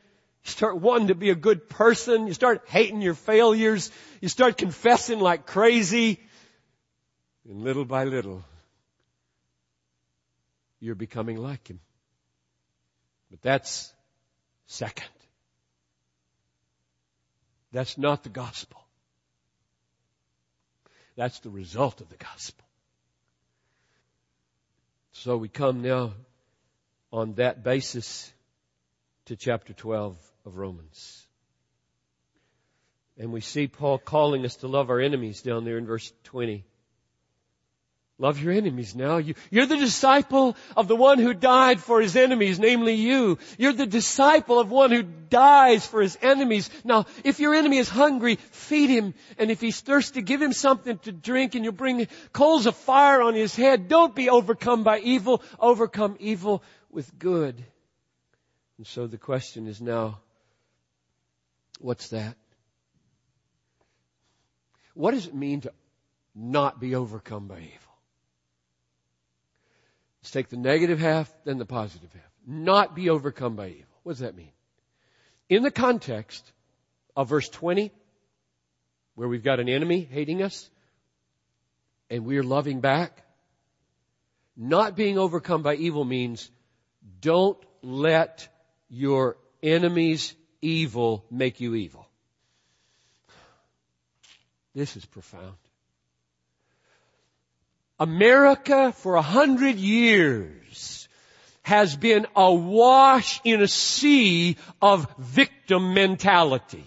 You 0.45 0.51
start 0.51 0.77
wanting 0.79 1.09
to 1.09 1.15
be 1.15 1.31
a 1.31 1.35
good 1.35 1.69
person. 1.69 2.27
You 2.27 2.35
start 2.35 2.65
hating 2.67 3.01
your 3.01 3.15
failures. 3.15 3.91
You 4.21 4.29
start 4.29 4.59
confessing 4.59 5.19
like 5.19 5.47
crazy. 5.47 6.21
And 7.49 7.63
little 7.63 7.85
by 7.85 8.05
little, 8.05 8.45
you're 10.81 10.95
becoming 10.95 11.39
like 11.39 11.67
Him. 11.69 11.81
But 13.31 13.41
that's 13.41 13.93
second. 14.67 15.09
That's 17.73 17.97
not 17.97 18.23
the 18.23 18.29
gospel. 18.29 18.81
That's 21.17 21.41
the 21.41 21.51
result 21.51 22.01
of 22.01 22.09
the 22.11 22.17
gospel. 22.17 22.65
So 25.13 25.37
we 25.37 25.49
come 25.49 25.81
now 25.81 26.13
on 27.13 27.35
that 27.35 27.65
basis 27.65 28.31
to 29.27 29.37
chapter 29.37 29.73
12 29.73 30.17
of 30.45 30.57
Romans. 30.57 31.27
And 33.17 33.33
we 33.33 33.41
see 33.41 33.69
Paul 33.69 33.99
calling 33.99 34.45
us 34.45 34.57
to 34.57 34.69
love 34.69 34.91
our 34.91 35.01
enemies 35.01 35.43
down 35.43 35.65
there 35.65 35.79
in 35.79 35.87
verse 35.87 36.13
20. 36.25 36.65
Love 38.19 38.41
your 38.41 38.53
enemies 38.53 38.95
now. 38.95 39.17
You, 39.17 39.35
are 39.57 39.67
the 39.67 39.77
disciple 39.77 40.57
of 40.77 40.87
the 40.87 40.95
one 40.95 41.19
who 41.19 41.35
died 41.35 41.81
for 41.81 42.01
his 42.01 42.15
enemies, 42.15 42.61
namely 42.61 42.95
you. 42.95 43.39
You're 43.59 43.73
the 43.73 43.87
disciple 43.87 44.61
of 44.61 44.71
one 44.71 44.93
who 44.93 45.03
dies 45.03 45.85
for 45.85 46.01
his 46.01 46.17
enemies. 46.23 46.71
Now, 46.85 47.07
if 47.25 47.41
your 47.41 47.55
enemy 47.55 47.79
is 47.79 47.89
hungry, 47.89 48.37
feed 48.37 48.89
him. 48.89 49.15
And 49.37 49.51
if 49.51 49.61
he's 49.61 49.81
thirsty, 49.81 50.23
give 50.23 50.41
him 50.41 50.53
something 50.53 50.99
to 50.99 51.13
drink 51.13 51.57
and 51.57 51.65
you'll 51.65 51.73
bring 51.73 52.07
coals 52.33 52.67
of 52.67 52.77
fire 52.77 53.21
on 53.21 53.35
his 53.35 53.57
head. 53.57 53.89
Don't 53.89 54.15
be 54.15 54.31
overcome 54.31 54.85
by 54.85 55.01
evil. 55.01 55.43
Overcome 55.59 56.17
evil 56.21 56.63
with 56.91 57.19
good. 57.19 57.65
And 58.79 58.87
so 58.87 59.09
the 59.09 59.19
question 59.19 59.67
is 59.67 59.81
now, 59.81 60.21
What's 61.85 62.09
that? 62.09 62.35
What 64.95 65.11
does 65.11 65.27
it 65.27 65.35
mean 65.35 65.61
to 65.61 65.73
not 66.35 66.81
be 66.81 66.95
overcome 66.95 67.47
by 67.47 67.59
evil? 67.59 67.95
Let's 70.23 70.31
take 70.31 70.49
the 70.49 70.57
negative 70.57 70.99
half, 70.99 71.31
then 71.45 71.59
the 71.59 71.67
positive 71.67 72.11
half. 72.11 72.23
Not 72.47 72.97
be 72.97 73.11
overcome 73.11 73.55
by 73.55 73.69
evil. 73.69 73.99
What 74.03 74.13
does 74.13 74.21
that 74.21 74.35
mean? 74.35 74.53
In 75.51 75.63
the 75.63 75.71
context 75.71 76.51
of 77.15 77.29
verse 77.29 77.51
20, 77.51 77.93
where 79.15 79.29
we've 79.29 79.45
got 79.45 79.61
an 79.61 79.69
enemy 79.69 80.09
hating 80.11 80.43
us, 80.43 80.71
and 82.09 82.25
we're 82.25 82.43
loving 82.43 82.81
back, 82.81 83.23
not 84.57 84.97
being 84.97 85.19
overcome 85.19 85.63
by 85.63 85.75
evil 85.75 86.07
means 86.07 86.51
don't 87.21 87.59
let 87.83 88.49
your 88.89 89.37
enemies 89.63 90.35
evil 90.65 91.25
make 91.31 91.61
you 91.61 91.75
evil. 91.75 92.07
This 94.75 94.97
is 94.97 95.05
profound. 95.05 95.55
America 98.01 98.93
for 98.93 99.15
a 99.15 99.23
hundred 99.23 99.77
years 99.77 101.09
has 101.63 101.97
been 101.97 102.27
awash 102.35 103.41
in 103.45 103.63
a 103.63 103.69
sea 103.69 104.57
of 104.83 105.07
victim 105.19 105.95
mentality. 105.95 106.85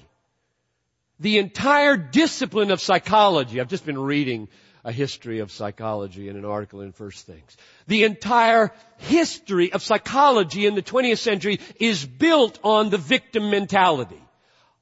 The 1.19 1.39
entire 1.39 1.97
discipline 1.97 2.71
of 2.71 2.81
psychology, 2.81 3.59
I've 3.59 3.69
just 3.69 3.85
been 3.85 3.97
reading 3.97 4.49
a 4.83 4.91
history 4.91 5.39
of 5.39 5.51
psychology 5.51 6.29
in 6.29 6.35
an 6.35 6.45
article 6.45 6.81
in 6.81 6.91
First 6.91 7.25
Things. 7.25 7.57
The 7.87 8.03
entire 8.03 8.71
history 8.97 9.73
of 9.73 9.81
psychology 9.81 10.65
in 10.65 10.75
the 10.75 10.81
20th 10.81 11.19
century 11.19 11.59
is 11.79 12.05
built 12.05 12.59
on 12.63 12.89
the 12.89 12.97
victim 12.97 13.49
mentality. 13.49 14.21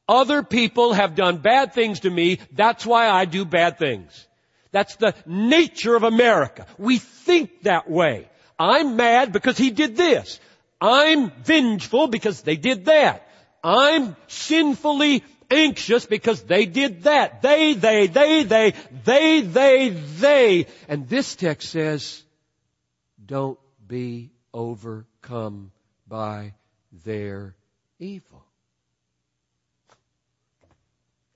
Other 0.08 0.44
people 0.44 0.94
have 0.94 1.16
done 1.16 1.38
bad 1.38 1.74
things 1.74 2.02
to 2.02 2.10
me, 2.10 2.40
that's 2.52 2.86
why 2.86 3.10
I 3.10 3.26
do 3.26 3.44
bad 3.44 3.80
things. 3.80 4.28
That's 4.72 4.96
the 4.98 5.16
nature 5.26 5.96
of 5.96 6.04
America. 6.04 6.68
We 6.78 7.00
think 7.00 7.64
that 7.64 7.90
way. 7.90 8.30
I'm 8.60 8.96
mad 8.96 9.32
because 9.32 9.58
he 9.58 9.72
did 9.72 9.96
this. 9.96 10.40
I'm 10.80 11.32
vengeful 11.44 12.08
because 12.08 12.42
they 12.42 12.58
did 12.58 12.86
that. 12.86 13.28
I'm 13.64 14.16
sinfully 14.28 15.24
anxious 15.56 16.06
because 16.06 16.44
they 16.44 16.66
did 16.66 17.04
that. 17.04 17.42
They, 17.42 17.74
they, 17.74 18.08
they, 18.08 18.44
they, 18.44 18.74
they, 19.04 19.42
they, 19.42 19.90
they. 19.90 20.68
And 20.88 21.08
this 21.08 21.36
text 21.36 21.70
says, 21.70 22.24
don't 23.24 23.60
be 23.88 24.32
overcome 24.54 25.72
by 26.08 26.54
their 27.04 27.56
evil. 28.00 28.44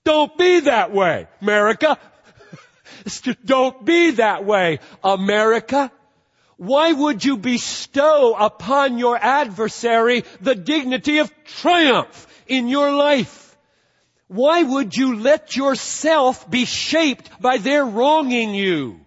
Don't 0.04 0.36
be 0.38 0.62
that 0.62 0.92
way, 0.92 1.28
America. 1.42 1.98
Don't 3.46 3.86
be 3.86 4.12
that 4.12 4.44
way, 4.44 4.80
America. 5.04 5.92
Why 6.58 6.92
would 6.92 7.24
you 7.24 7.38
bestow 7.38 8.36
upon 8.38 8.98
your 8.98 9.16
adversary 9.16 10.26
the 10.42 10.56
dignity 10.56 11.20
of 11.20 11.32
triumph 11.46 12.28
in 12.48 12.68
your 12.68 12.92
life? 12.92 13.49
Why 14.30 14.62
would 14.62 14.96
you 14.96 15.16
let 15.16 15.56
yourself 15.56 16.50
be 16.50 16.66
shaped 16.66 17.42
by 17.42 17.58
their 17.58 17.84
wronging 17.84 18.54
you? 18.54 19.02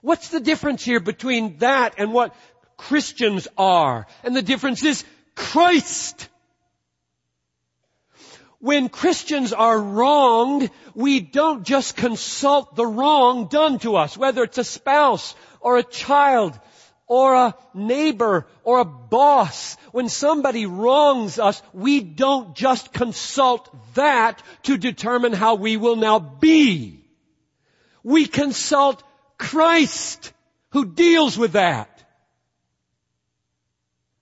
What's 0.00 0.28
the 0.28 0.38
difference 0.38 0.84
here 0.84 1.00
between 1.00 1.58
that 1.58 1.94
and 1.98 2.12
what 2.12 2.36
Christians 2.76 3.48
are? 3.58 4.06
And 4.22 4.36
the 4.36 4.42
difference 4.42 4.84
is 4.84 5.04
Christ. 5.34 6.28
When 8.60 8.88
Christians 8.88 9.52
are 9.52 9.78
wronged, 9.78 10.70
we 10.94 11.18
don't 11.18 11.64
just 11.64 11.96
consult 11.96 12.76
the 12.76 12.86
wrong 12.86 13.48
done 13.48 13.80
to 13.80 13.96
us, 13.96 14.16
whether 14.16 14.44
it's 14.44 14.58
a 14.58 14.64
spouse 14.64 15.34
or 15.60 15.78
a 15.78 15.82
child 15.82 16.58
or 17.08 17.34
a 17.34 17.54
neighbor 17.74 18.46
or 18.62 18.80
a 18.80 18.84
boss. 18.84 19.76
When 19.92 20.08
somebody 20.08 20.66
wrongs 20.66 21.38
us, 21.38 21.60
we 21.72 22.00
don't 22.00 22.54
just 22.54 22.92
consult 22.92 23.74
that 23.94 24.40
to 24.64 24.76
determine 24.76 25.32
how 25.32 25.54
we 25.54 25.76
will 25.76 25.96
now 25.96 26.18
be. 26.18 27.02
We 28.04 28.26
consult 28.26 29.02
Christ 29.38 30.32
who 30.70 30.84
deals 30.84 31.36
with 31.36 31.52
that. 31.52 31.88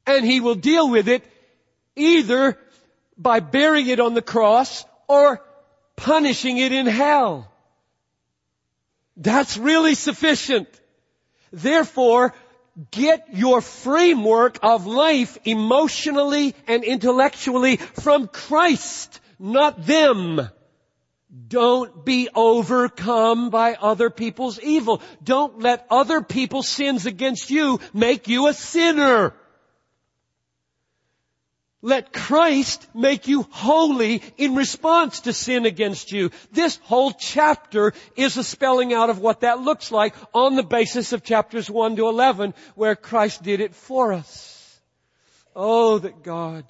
And 0.06 0.24
He 0.24 0.40
will 0.40 0.54
deal 0.54 0.88
with 0.88 1.08
it 1.08 1.24
either 1.96 2.56
by 3.18 3.40
bearing 3.40 3.88
it 3.88 3.98
on 3.98 4.14
the 4.14 4.22
cross 4.22 4.84
or 5.08 5.42
punishing 5.96 6.58
it 6.58 6.72
in 6.72 6.86
hell. 6.86 7.50
That's 9.16 9.56
really 9.56 9.94
sufficient. 9.94 10.68
Therefore, 11.50 12.34
get 12.90 13.28
your 13.32 13.60
framework 13.60 14.58
of 14.62 14.86
life 14.86 15.38
emotionally 15.44 16.54
and 16.66 16.84
intellectually 16.84 17.76
from 17.76 18.28
Christ, 18.28 19.20
not 19.38 19.86
them. 19.86 20.48
Don't 21.48 22.04
be 22.04 22.28
overcome 22.34 23.50
by 23.50 23.74
other 23.74 24.10
people's 24.10 24.60
evil. 24.60 25.02
Don't 25.22 25.60
let 25.60 25.86
other 25.90 26.20
people's 26.22 26.68
sins 26.68 27.06
against 27.06 27.50
you 27.50 27.80
make 27.92 28.28
you 28.28 28.46
a 28.46 28.54
sinner. 28.54 29.34
Let 31.82 32.12
Christ 32.12 32.86
make 32.94 33.28
you 33.28 33.42
holy 33.50 34.22
in 34.38 34.54
response 34.54 35.20
to 35.20 35.32
sin 35.32 35.66
against 35.66 36.10
you. 36.10 36.30
This 36.50 36.76
whole 36.82 37.12
chapter 37.12 37.92
is 38.16 38.36
a 38.36 38.44
spelling 38.44 38.94
out 38.94 39.10
of 39.10 39.18
what 39.18 39.40
that 39.40 39.60
looks 39.60 39.92
like 39.92 40.14
on 40.32 40.56
the 40.56 40.62
basis 40.62 41.12
of 41.12 41.22
chapters 41.22 41.70
1 41.70 41.96
to 41.96 42.08
11 42.08 42.54
where 42.74 42.96
Christ 42.96 43.42
did 43.42 43.60
it 43.60 43.74
for 43.74 44.14
us. 44.14 44.80
Oh, 45.54 45.98
that 45.98 46.22
God 46.22 46.64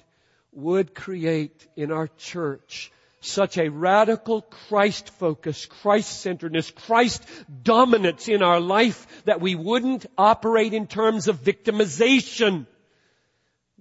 would 0.51 0.93
create 0.93 1.67
in 1.75 1.91
our 1.91 2.07
church 2.17 2.91
such 3.21 3.57
a 3.57 3.69
radical 3.69 4.41
Christ 4.41 5.09
focus, 5.11 5.65
Christ 5.65 6.21
centeredness, 6.21 6.71
Christ 6.71 7.23
dominance 7.63 8.27
in 8.27 8.43
our 8.43 8.59
life 8.59 9.07
that 9.25 9.41
we 9.41 9.55
wouldn't 9.55 10.05
operate 10.17 10.73
in 10.73 10.87
terms 10.87 11.27
of 11.27 11.41
victimization 11.41 12.65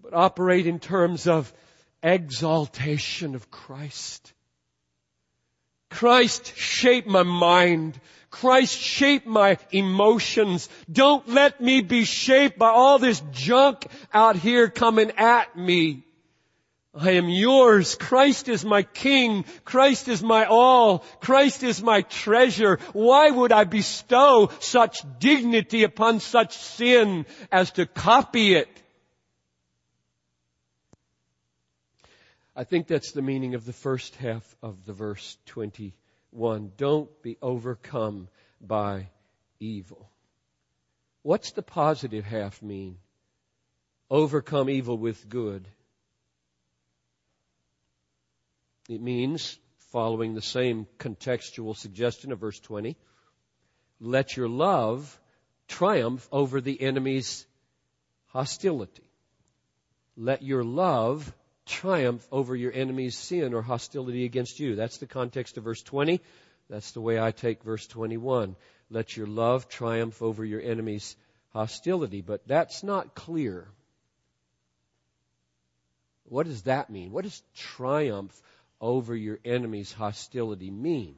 but 0.08 0.16
operate 0.16 0.68
in 0.68 0.78
terms 0.78 1.26
of 1.26 1.52
exaltation 2.00 3.34
of 3.34 3.50
Christ. 3.50 4.32
Christ 5.90 6.56
shape 6.56 7.08
my 7.08 7.24
mind. 7.24 7.98
Christ 8.30 8.78
shape 8.78 9.26
my 9.26 9.58
emotions. 9.72 10.68
Don't 10.90 11.28
let 11.28 11.60
me 11.60 11.80
be 11.80 12.04
shaped 12.04 12.56
by 12.56 12.68
all 12.68 13.00
this 13.00 13.20
junk 13.32 13.84
out 14.14 14.36
here 14.36 14.68
coming 14.68 15.10
at 15.16 15.56
me. 15.56 16.04
I 16.94 17.12
am 17.12 17.28
yours. 17.28 17.96
Christ 17.96 18.48
is 18.48 18.64
my 18.64 18.84
King. 18.84 19.44
Christ 19.64 20.06
is 20.06 20.22
my 20.22 20.44
all. 20.44 21.00
Christ 21.20 21.64
is 21.64 21.82
my 21.82 22.02
treasure. 22.02 22.78
Why 22.92 23.28
would 23.28 23.50
I 23.50 23.64
bestow 23.64 24.50
such 24.60 25.02
dignity 25.18 25.82
upon 25.82 26.20
such 26.20 26.56
sin 26.56 27.26
as 27.50 27.72
to 27.72 27.86
copy 27.86 28.54
it? 28.54 28.68
I 32.58 32.64
think 32.64 32.86
that's 32.86 33.12
the 33.12 33.20
meaning 33.20 33.54
of 33.54 33.66
the 33.66 33.74
first 33.74 34.16
half 34.16 34.56
of 34.62 34.86
the 34.86 34.94
verse 34.94 35.36
21. 35.44 36.72
Don't 36.78 37.22
be 37.22 37.36
overcome 37.42 38.28
by 38.62 39.10
evil. 39.60 40.08
What's 41.20 41.50
the 41.50 41.62
positive 41.62 42.24
half 42.24 42.62
mean? 42.62 42.96
Overcome 44.10 44.70
evil 44.70 44.96
with 44.96 45.28
good. 45.28 45.68
It 48.88 49.02
means, 49.02 49.58
following 49.90 50.34
the 50.34 50.40
same 50.40 50.86
contextual 50.98 51.76
suggestion 51.76 52.32
of 52.32 52.38
verse 52.38 52.58
20, 52.60 52.96
let 54.00 54.34
your 54.34 54.48
love 54.48 55.20
triumph 55.68 56.26
over 56.32 56.62
the 56.62 56.80
enemy's 56.80 57.44
hostility. 58.28 59.10
Let 60.16 60.42
your 60.42 60.64
love 60.64 61.34
triumph 61.66 62.26
over 62.32 62.56
your 62.56 62.72
enemy's 62.72 63.16
sin 63.16 63.52
or 63.52 63.60
hostility 63.60 64.24
against 64.24 64.58
you. 64.60 64.76
That's 64.76 64.98
the 64.98 65.06
context 65.06 65.58
of 65.58 65.64
verse 65.64 65.82
20. 65.82 66.20
That's 66.70 66.92
the 66.92 67.00
way 67.00 67.20
I 67.20 67.32
take 67.32 67.62
verse 67.62 67.86
21. 67.86 68.56
Let 68.90 69.16
your 69.16 69.26
love 69.26 69.68
triumph 69.68 70.22
over 70.22 70.44
your 70.44 70.60
enemy's 70.60 71.16
hostility. 71.52 72.22
But 72.22 72.46
that's 72.46 72.82
not 72.82 73.14
clear. 73.14 73.68
What 76.28 76.46
does 76.46 76.62
that 76.62 76.90
mean? 76.90 77.12
What 77.12 77.24
does 77.24 77.42
triumph 77.54 78.40
over 78.80 79.14
your 79.14 79.38
enemy's 79.44 79.92
hostility 79.92 80.70
mean? 80.70 81.16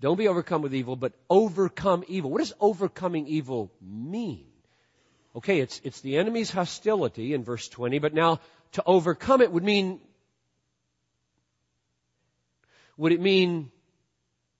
Don't 0.00 0.16
be 0.16 0.28
overcome 0.28 0.62
with 0.62 0.74
evil, 0.74 0.96
but 0.96 1.12
overcome 1.28 2.04
evil. 2.08 2.30
What 2.30 2.38
does 2.38 2.54
overcoming 2.58 3.26
evil 3.26 3.70
mean? 3.82 4.46
Okay, 5.36 5.60
it's, 5.60 5.80
it's 5.84 6.00
the 6.00 6.16
enemy's 6.16 6.50
hostility 6.50 7.34
in 7.34 7.44
verse 7.44 7.68
20, 7.68 7.98
but 7.98 8.14
now 8.14 8.40
to 8.72 8.82
overcome 8.86 9.42
it 9.42 9.50
would 9.52 9.64
mean, 9.64 10.00
would 12.96 13.12
it 13.12 13.20
mean 13.20 13.70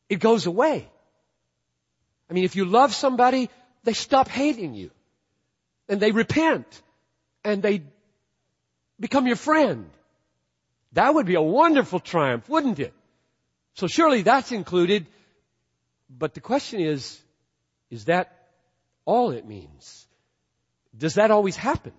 it 0.09 0.21
goes 0.21 0.47
away? 0.47 0.89
I 2.29 2.33
mean, 2.33 2.45
if 2.45 2.57
you 2.57 2.65
love 2.65 2.95
somebody, 2.95 3.51
they 3.85 3.93
stop 3.93 4.29
hating 4.29 4.75
you. 4.75 4.91
And 5.89 6.01
they 6.01 6.13
repent. 6.13 6.83
And 7.45 7.63
they 7.63 7.83
become 8.99 9.27
your 9.27 9.37
friend. 9.37 9.91
That 10.93 11.15
would 11.15 11.27
be 11.27 11.35
a 11.35 11.43
wonderful 11.43 12.01
triumph, 12.01 12.49
wouldn't 12.49 12.79
it? 12.79 12.95
So 13.75 13.87
surely 13.87 14.23
that's 14.23 14.53
included. 14.53 15.07
But 16.09 16.35
the 16.35 16.41
question 16.41 16.81
is, 16.81 17.21
is 17.91 18.07
that 18.07 18.49
all 19.05 19.31
it 19.31 19.47
means? 19.47 20.07
Does 20.97 21.15
that 21.15 21.31
always 21.31 21.57
happen? 21.57 21.93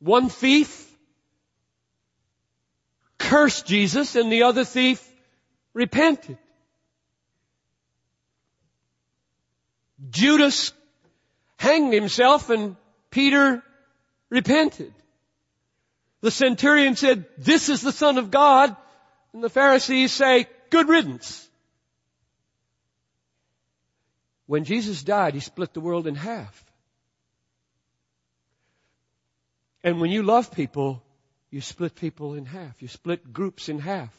One 0.00 0.28
thief 0.28 0.86
cursed 3.18 3.66
Jesus 3.66 4.16
and 4.16 4.32
the 4.32 4.44
other 4.44 4.64
thief 4.64 5.06
repented. 5.74 6.38
Judas 10.08 10.72
hanged 11.58 11.92
himself 11.92 12.48
and 12.48 12.76
Peter 13.10 13.62
repented. 14.30 14.92
The 16.22 16.30
centurion 16.30 16.96
said, 16.96 17.26
this 17.36 17.68
is 17.68 17.82
the 17.82 17.92
son 17.92 18.18
of 18.18 18.30
God. 18.30 18.74
And 19.32 19.44
the 19.44 19.50
Pharisees 19.50 20.12
say, 20.12 20.48
good 20.70 20.88
riddance. 20.88 21.48
When 24.46 24.64
Jesus 24.64 25.02
died, 25.02 25.34
he 25.34 25.40
split 25.40 25.74
the 25.74 25.80
world 25.80 26.06
in 26.06 26.14
half. 26.14 26.64
And 29.82 30.00
when 30.00 30.10
you 30.10 30.22
love 30.22 30.52
people, 30.52 31.02
you 31.50 31.60
split 31.60 31.94
people 31.94 32.34
in 32.34 32.44
half. 32.44 32.80
You 32.80 32.88
split 32.88 33.32
groups 33.32 33.68
in 33.68 33.78
half. 33.78 34.14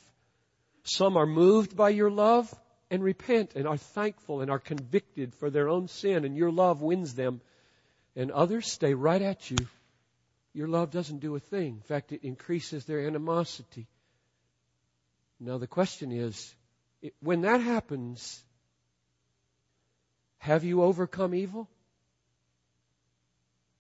Some 0.84 1.18
are 1.18 1.28
moved 1.28 1.76
by 1.76 1.90
your 1.90 2.10
love 2.10 2.54
and 2.90 3.04
repent 3.04 3.54
and 3.56 3.68
are 3.68 3.78
thankful 3.78 4.42
and 4.42 4.50
are 4.50 4.60
convicted 4.60 5.36
for 5.36 5.50
their 5.50 5.70
own 5.70 5.88
sin 5.88 6.26
and 6.26 6.36
your 6.36 6.52
love 6.52 6.82
wins 6.82 7.14
them. 7.14 7.42
And 8.16 8.32
others 8.32 8.70
stay 8.70 8.94
right 8.94 9.22
at 9.22 9.50
you. 9.52 9.58
Your 10.54 10.68
love 10.68 10.92
doesn't 10.92 11.20
do 11.20 11.36
a 11.36 11.40
thing. 11.40 11.76
In 11.76 11.82
fact, 11.82 12.12
it 12.12 12.24
increases 12.24 12.86
their 12.86 13.08
animosity. 13.08 13.88
Now 15.40 15.58
the 15.58 15.68
question 15.68 16.12
is, 16.12 16.54
when 17.22 17.42
that 17.42 17.62
happens, 17.62 18.44
have 20.40 20.64
you 20.64 20.84
overcome 20.84 21.34
evil 21.34 21.70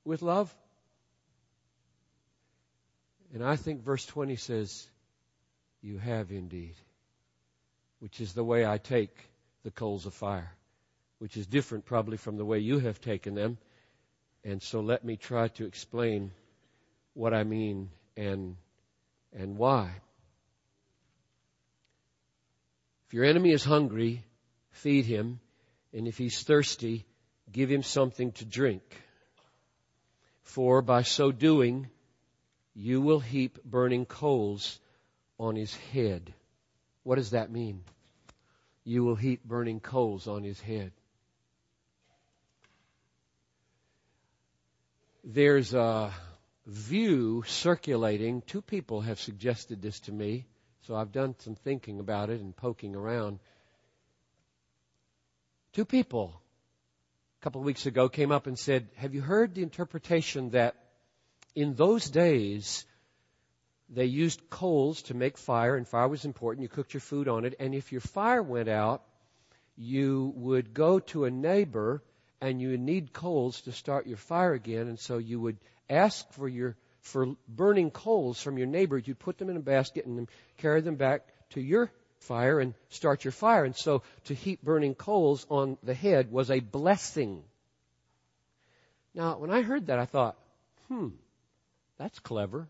with 0.05 0.21
love? 0.21 0.53
And 3.33 3.43
I 3.43 3.55
think 3.55 3.83
verse 3.83 4.05
20 4.05 4.35
says, 4.35 4.87
You 5.81 5.97
have 5.97 6.31
indeed, 6.31 6.75
which 7.99 8.19
is 8.19 8.33
the 8.33 8.43
way 8.43 8.65
I 8.65 8.77
take 8.77 9.15
the 9.63 9.71
coals 9.71 10.05
of 10.05 10.13
fire. 10.13 10.51
which 11.19 11.37
is 11.37 11.45
different 11.45 11.85
probably 11.85 12.17
from 12.17 12.35
the 12.35 12.43
way 12.43 12.57
you 12.57 12.79
have 12.79 12.99
taken 12.99 13.35
them. 13.35 13.59
And 14.43 14.59
so 14.59 14.79
let 14.79 15.05
me 15.05 15.17
try 15.17 15.49
to 15.49 15.65
explain 15.65 16.31
what 17.13 17.31
I 17.31 17.43
mean 17.43 17.91
and, 18.17 18.55
and 19.31 19.55
why. 19.55 19.91
If 23.05 23.13
your 23.13 23.23
enemy 23.23 23.51
is 23.51 23.63
hungry, 23.63 24.25
feed 24.71 25.05
him. 25.05 25.39
And 25.93 26.07
if 26.07 26.17
he's 26.17 26.41
thirsty, 26.41 27.05
give 27.51 27.69
him 27.69 27.83
something 27.83 28.31
to 28.31 28.45
drink. 28.45 28.81
For 30.41 30.81
by 30.81 31.03
so 31.03 31.31
doing, 31.31 31.87
you 32.73 33.01
will 33.01 33.19
heap 33.19 33.59
burning 33.63 34.05
coals 34.05 34.79
on 35.39 35.55
his 35.55 35.75
head. 35.75 36.33
What 37.03 37.15
does 37.15 37.31
that 37.31 37.51
mean? 37.51 37.83
You 38.83 39.03
will 39.03 39.15
heap 39.15 39.43
burning 39.43 39.79
coals 39.79 40.27
on 40.27 40.43
his 40.43 40.59
head. 40.59 40.91
There's 45.23 45.73
a 45.73 46.11
view 46.65 47.43
circulating. 47.45 48.41
Two 48.41 48.61
people 48.61 49.01
have 49.01 49.19
suggested 49.19 49.81
this 49.81 49.99
to 50.01 50.11
me, 50.11 50.45
so 50.87 50.95
I've 50.95 51.11
done 51.11 51.35
some 51.39 51.55
thinking 51.55 51.99
about 51.99 52.29
it 52.29 52.41
and 52.41 52.55
poking 52.55 52.95
around. 52.95 53.39
Two 55.73 55.85
people 55.85 56.41
a 57.39 57.43
couple 57.43 57.61
of 57.61 57.65
weeks 57.65 57.85
ago 57.85 58.09
came 58.09 58.31
up 58.31 58.47
and 58.47 58.57
said, 58.57 58.87
Have 58.95 59.13
you 59.13 59.21
heard 59.21 59.53
the 59.53 59.63
interpretation 59.63 60.51
that 60.51 60.75
in 61.55 61.75
those 61.75 62.09
days 62.09 62.85
they 63.89 64.05
used 64.05 64.49
coals 64.49 65.01
to 65.03 65.13
make 65.13 65.37
fire, 65.37 65.75
and 65.75 65.87
fire 65.87 66.07
was 66.07 66.23
important. 66.23 66.63
You 66.63 66.69
cooked 66.69 66.93
your 66.93 67.01
food 67.01 67.27
on 67.27 67.43
it, 67.43 67.55
and 67.59 67.75
if 67.75 67.91
your 67.91 68.01
fire 68.01 68.41
went 68.41 68.69
out, 68.69 69.03
you 69.75 70.31
would 70.35 70.73
go 70.73 70.99
to 70.99 71.25
a 71.25 71.31
neighbor 71.31 72.01
and 72.39 72.61
you 72.61 72.69
would 72.69 72.79
need 72.79 73.13
coals 73.13 73.61
to 73.61 73.71
start 73.71 74.07
your 74.07 74.17
fire 74.17 74.53
again, 74.53 74.87
and 74.87 74.99
so 74.99 75.17
you 75.17 75.39
would 75.39 75.57
ask 75.89 76.31
for 76.33 76.47
your 76.47 76.75
for 77.01 77.35
burning 77.47 77.91
coals 77.91 78.41
from 78.41 78.57
your 78.57 78.67
neighbor. 78.67 78.97
You'd 78.97 79.19
put 79.19 79.37
them 79.37 79.49
in 79.49 79.57
a 79.57 79.61
basket 79.61 80.05
and 80.05 80.29
carry 80.57 80.81
them 80.81 80.95
back 80.95 81.27
to 81.51 81.61
your 81.61 81.91
fire 82.19 82.59
and 82.59 82.73
start 82.89 83.23
your 83.23 83.31
fire. 83.31 83.65
And 83.65 83.75
so 83.75 84.03
to 84.25 84.35
heap 84.35 84.61
burning 84.61 84.95
coals 84.95 85.45
on 85.49 85.77
the 85.83 85.95
head 85.95 86.31
was 86.31 86.51
a 86.51 86.59
blessing. 86.59 87.43
Now, 89.13 89.37
when 89.39 89.51
I 89.51 89.61
heard 89.61 89.87
that, 89.87 89.99
I 89.99 90.05
thought, 90.05 90.37
hmm, 90.87 91.09
that's 92.01 92.17
clever. 92.17 92.67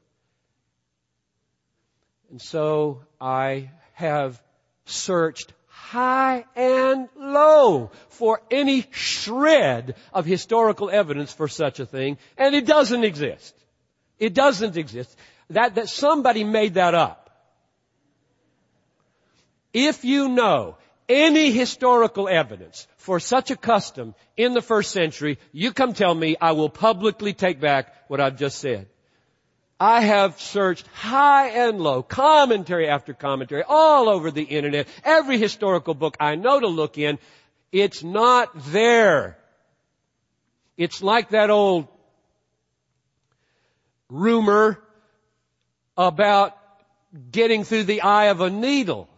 And 2.30 2.42
so 2.42 3.04
I 3.20 3.72
have 3.94 4.42
searched 4.84 5.54
high 5.68 6.44
and 6.54 7.08
low 7.18 7.92
for 8.10 8.42
any 8.52 8.86
shred 8.92 9.96
of 10.14 10.26
historical 10.26 10.90
evidence 10.90 11.32
for 11.32 11.48
such 11.48 11.80
a 11.80 11.86
thing, 11.86 12.18
and 12.38 12.54
it 12.54 12.66
doesn't 12.66 13.06
exist. 13.06 13.56
It 14.20 14.34
doesn't 14.34 14.76
exist. 14.76 15.18
That, 15.52 15.76
that 15.76 15.88
somebody 15.88 16.44
made 16.44 16.74
that 16.74 16.94
up. 16.94 17.30
If 19.74 20.04
you 20.04 20.28
know 20.28 20.76
any 21.08 21.52
historical 21.52 22.28
evidence 22.28 22.86
for 22.98 23.22
such 23.22 23.50
a 23.50 23.56
custom 23.56 24.14
in 24.36 24.54
the 24.54 24.62
first 24.62 24.92
century, 24.92 25.40
you 25.54 25.72
come 25.72 25.94
tell 25.94 26.14
me, 26.14 26.36
I 26.42 26.52
will 26.52 26.70
publicly 26.70 27.32
take 27.32 27.62
back 27.62 27.96
what 28.10 28.20
I've 28.20 28.38
just 28.38 28.60
said. 28.60 28.88
I 29.82 30.02
have 30.02 30.40
searched 30.40 30.86
high 30.94 31.48
and 31.48 31.82
low, 31.82 32.04
commentary 32.04 32.88
after 32.88 33.16
commentary, 33.16 33.64
all 33.68 34.10
over 34.10 34.30
the 34.30 34.44
internet, 34.44 34.88
every 35.04 35.40
historical 35.40 35.96
book 35.96 36.16
I 36.20 36.36
know 36.36 36.60
to 36.60 36.68
look 36.68 37.00
in. 37.00 37.18
It's 37.72 38.04
not 38.04 38.52
there. 38.72 39.40
It's 40.78 41.02
like 41.02 41.30
that 41.30 41.50
old 41.50 41.88
rumor 44.08 44.80
about 45.98 46.56
getting 47.32 47.64
through 47.64 47.86
the 47.86 48.02
eye 48.02 48.26
of 48.26 48.42
a 48.42 48.52
needle. 48.52 49.10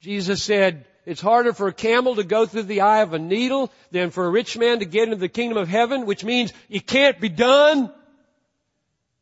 Jesus 0.00 0.42
said, 0.42 0.84
it's 1.06 1.20
harder 1.20 1.52
for 1.52 1.68
a 1.68 1.72
camel 1.72 2.16
to 2.16 2.24
go 2.24 2.44
through 2.44 2.64
the 2.64 2.80
eye 2.80 3.02
of 3.02 3.12
a 3.12 3.20
needle 3.20 3.70
than 3.92 4.10
for 4.10 4.24
a 4.24 4.30
rich 4.30 4.58
man 4.58 4.80
to 4.80 4.84
get 4.84 5.04
into 5.04 5.16
the 5.16 5.28
kingdom 5.28 5.58
of 5.58 5.68
heaven, 5.68 6.06
which 6.06 6.24
means 6.24 6.52
it 6.68 6.88
can't 6.88 7.20
be 7.20 7.28
done. 7.28 7.92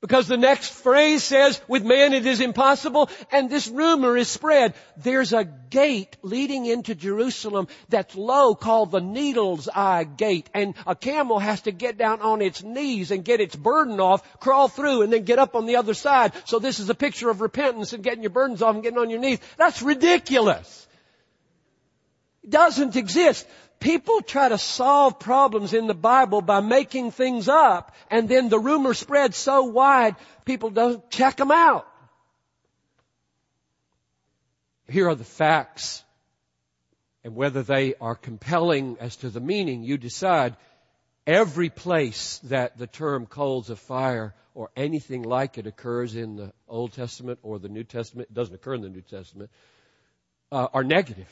Because 0.01 0.29
the 0.29 0.39
next 0.39 0.73
phrase 0.73 1.23
says, 1.23 1.61
with 1.69 1.85
man 1.85 2.15
it 2.15 2.25
is 2.25 2.41
impossible, 2.41 3.11
and 3.31 3.51
this 3.51 3.69
rumor 3.69 4.17
is 4.17 4.29
spread. 4.29 4.73
There's 4.97 5.35
a 5.35 5.45
gate 5.45 6.17
leading 6.23 6.65
into 6.65 6.95
Jerusalem 6.95 7.69
that's 7.91 8.17
low 8.17 8.55
called 8.55 8.93
the 8.93 9.03
Needle's 9.03 9.69
Eye 9.69 10.05
Gate, 10.05 10.49
and 10.55 10.75
a 10.87 10.95
camel 10.95 11.39
has 11.39 11.61
to 11.63 11.71
get 11.71 11.99
down 11.99 12.23
on 12.23 12.41
its 12.41 12.63
knees 12.63 13.11
and 13.11 13.23
get 13.23 13.41
its 13.41 13.55
burden 13.55 14.01
off, 14.01 14.41
crawl 14.41 14.69
through, 14.69 15.03
and 15.03 15.13
then 15.13 15.25
get 15.25 15.39
up 15.39 15.55
on 15.55 15.67
the 15.67 15.77
other 15.77 15.93
side. 15.93 16.33
So 16.47 16.59
this 16.59 16.81
is 16.81 16.89
a 16.89 16.95
picture 16.95 17.29
of 17.29 17.43
repentance 17.43 17.93
and 17.93 18.03
getting 18.03 18.23
your 18.23 18.31
burdens 18.31 18.63
off 18.63 18.75
and 18.75 18.83
getting 18.83 18.99
on 18.99 19.11
your 19.11 19.21
knees. 19.21 19.39
That's 19.59 19.83
ridiculous. 19.83 20.89
It 22.43 22.49
doesn't 22.49 22.97
exist. 22.97 23.47
People 23.81 24.21
try 24.21 24.51
to 24.51 24.59
solve 24.59 25.19
problems 25.19 25.73
in 25.73 25.87
the 25.87 25.95
Bible 25.95 26.43
by 26.43 26.61
making 26.61 27.12
things 27.12 27.49
up, 27.49 27.95
and 28.11 28.29
then 28.29 28.51
the 28.51 28.59
rumor 28.59 28.93
spreads 28.93 29.38
so 29.38 29.64
wide, 29.64 30.16
people 30.45 30.69
don't 30.69 31.11
check 31.11 31.37
them 31.38 31.51
out. 31.51 31.87
Here 34.87 35.09
are 35.09 35.14
the 35.14 35.25
facts, 35.25 36.05
and 37.25 37.35
whether 37.35 37.62
they 37.62 37.95
are 37.95 38.14
compelling 38.14 38.99
as 39.01 39.16
to 39.16 39.31
the 39.31 39.40
meaning, 39.40 39.83
you 39.83 39.97
decide. 39.97 40.57
Every 41.27 41.71
place 41.71 42.38
that 42.45 42.77
the 42.77 42.87
term 42.87 43.25
coals 43.27 43.71
of 43.71 43.79
fire 43.79 44.35
or 44.55 44.71
anything 44.75 45.23
like 45.23 45.59
it 45.59 45.66
occurs 45.66 46.16
in 46.16 46.37
the 46.37 46.53
Old 46.69 46.93
Testament 46.93 47.38
or 47.43 47.59
the 47.59 47.69
New 47.69 47.85
Testament, 47.85 48.29
it 48.31 48.35
doesn't 48.35 48.55
occur 48.55 48.75
in 48.75 48.83
the 48.83 48.88
New 48.88 49.03
Testament, 49.03 49.51
uh, 50.51 50.66
are 50.73 50.83
negative. 50.83 51.29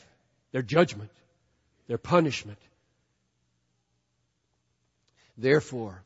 They're 0.51 0.61
judgment 0.61 1.11
their 1.89 1.97
punishment. 1.97 2.59
Therefore, 5.37 6.03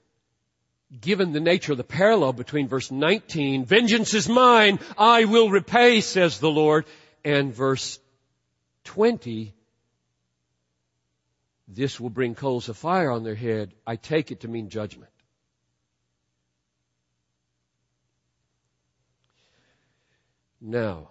given 1.02 1.34
the 1.34 1.42
nature 1.42 1.74
of 1.74 1.78
the 1.78 1.84
parallel 1.84 2.32
between 2.32 2.70
verse 2.70 2.90
19, 2.90 3.66
vengeance 3.66 4.14
is 4.14 4.30
mine, 4.30 4.80
I 4.98 5.26
will 5.26 5.50
repay, 5.50 6.00
says 6.00 6.40
the 6.40 6.50
Lord, 6.50 6.86
and 7.26 7.54
verse 7.54 8.00
20, 8.86 9.54
this 11.68 12.00
will 12.00 12.10
bring 12.10 12.34
coals 12.34 12.70
of 12.70 12.78
fire 12.78 13.12
on 13.12 13.24
their 13.24 13.36
head, 13.36 13.74
I 13.86 13.98
take 13.98 14.32
it 14.32 14.42
to 14.42 14.48
mean 14.48 14.70
judgment. 14.70 15.12
Now, 20.62 21.10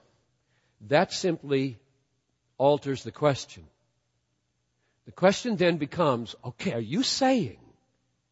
that 0.89 1.13
simply 1.13 1.79
alters 2.57 3.05
the 3.05 3.13
question. 3.13 3.65
The 5.07 5.13
question 5.13 5.57
then 5.57 5.79
becomes, 5.79 6.35
okay, 6.45 6.73
are 6.73 6.81
you 6.81 7.03
saying 7.03 7.59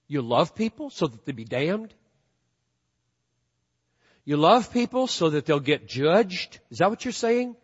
you 0.07 0.23
love 0.23 0.55
people 0.55 0.91
so 0.91 1.07
that 1.07 1.25
they 1.25 1.33
be 1.33 1.45
damned? 1.45 1.95
You 4.25 4.37
love 4.37 4.73
people 4.73 5.07
so 5.07 5.31
that 5.31 5.47
they'll 5.47 5.61
get 5.61 5.89
judged? 5.89 6.61
Is 6.71 6.79
that 6.79 6.91
what 6.91 7.05
you're 7.05 7.13
saying? 7.13 7.57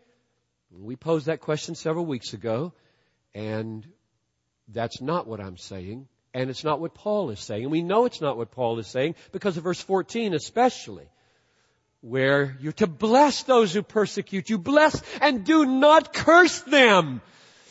We 0.72 0.96
posed 0.96 1.26
that 1.26 1.40
question 1.40 1.74
several 1.74 2.04
weeks 2.04 2.32
ago, 2.32 2.72
and 3.34 3.86
that's 4.68 5.00
not 5.00 5.26
what 5.26 5.40
I'm 5.40 5.56
saying, 5.56 6.08
and 6.34 6.50
it's 6.50 6.64
not 6.64 6.80
what 6.80 6.94
Paul 6.94 7.30
is 7.30 7.40
saying. 7.40 7.62
And 7.62 7.72
we 7.72 7.82
know 7.82 8.04
it's 8.04 8.20
not 8.20 8.36
what 8.36 8.50
Paul 8.50 8.78
is 8.78 8.88
saying 8.88 9.14
because 9.32 9.56
of 9.56 9.64
verse 9.64 9.80
14 9.80 10.34
especially, 10.34 11.08
where 12.00 12.56
you're 12.60 12.72
to 12.72 12.86
bless 12.86 13.44
those 13.44 13.72
who 13.72 13.82
persecute 13.82 14.50
you. 14.50 14.58
Bless 14.58 15.00
and 15.20 15.44
do 15.44 15.64
not 15.64 16.12
curse 16.12 16.60
them. 16.62 17.22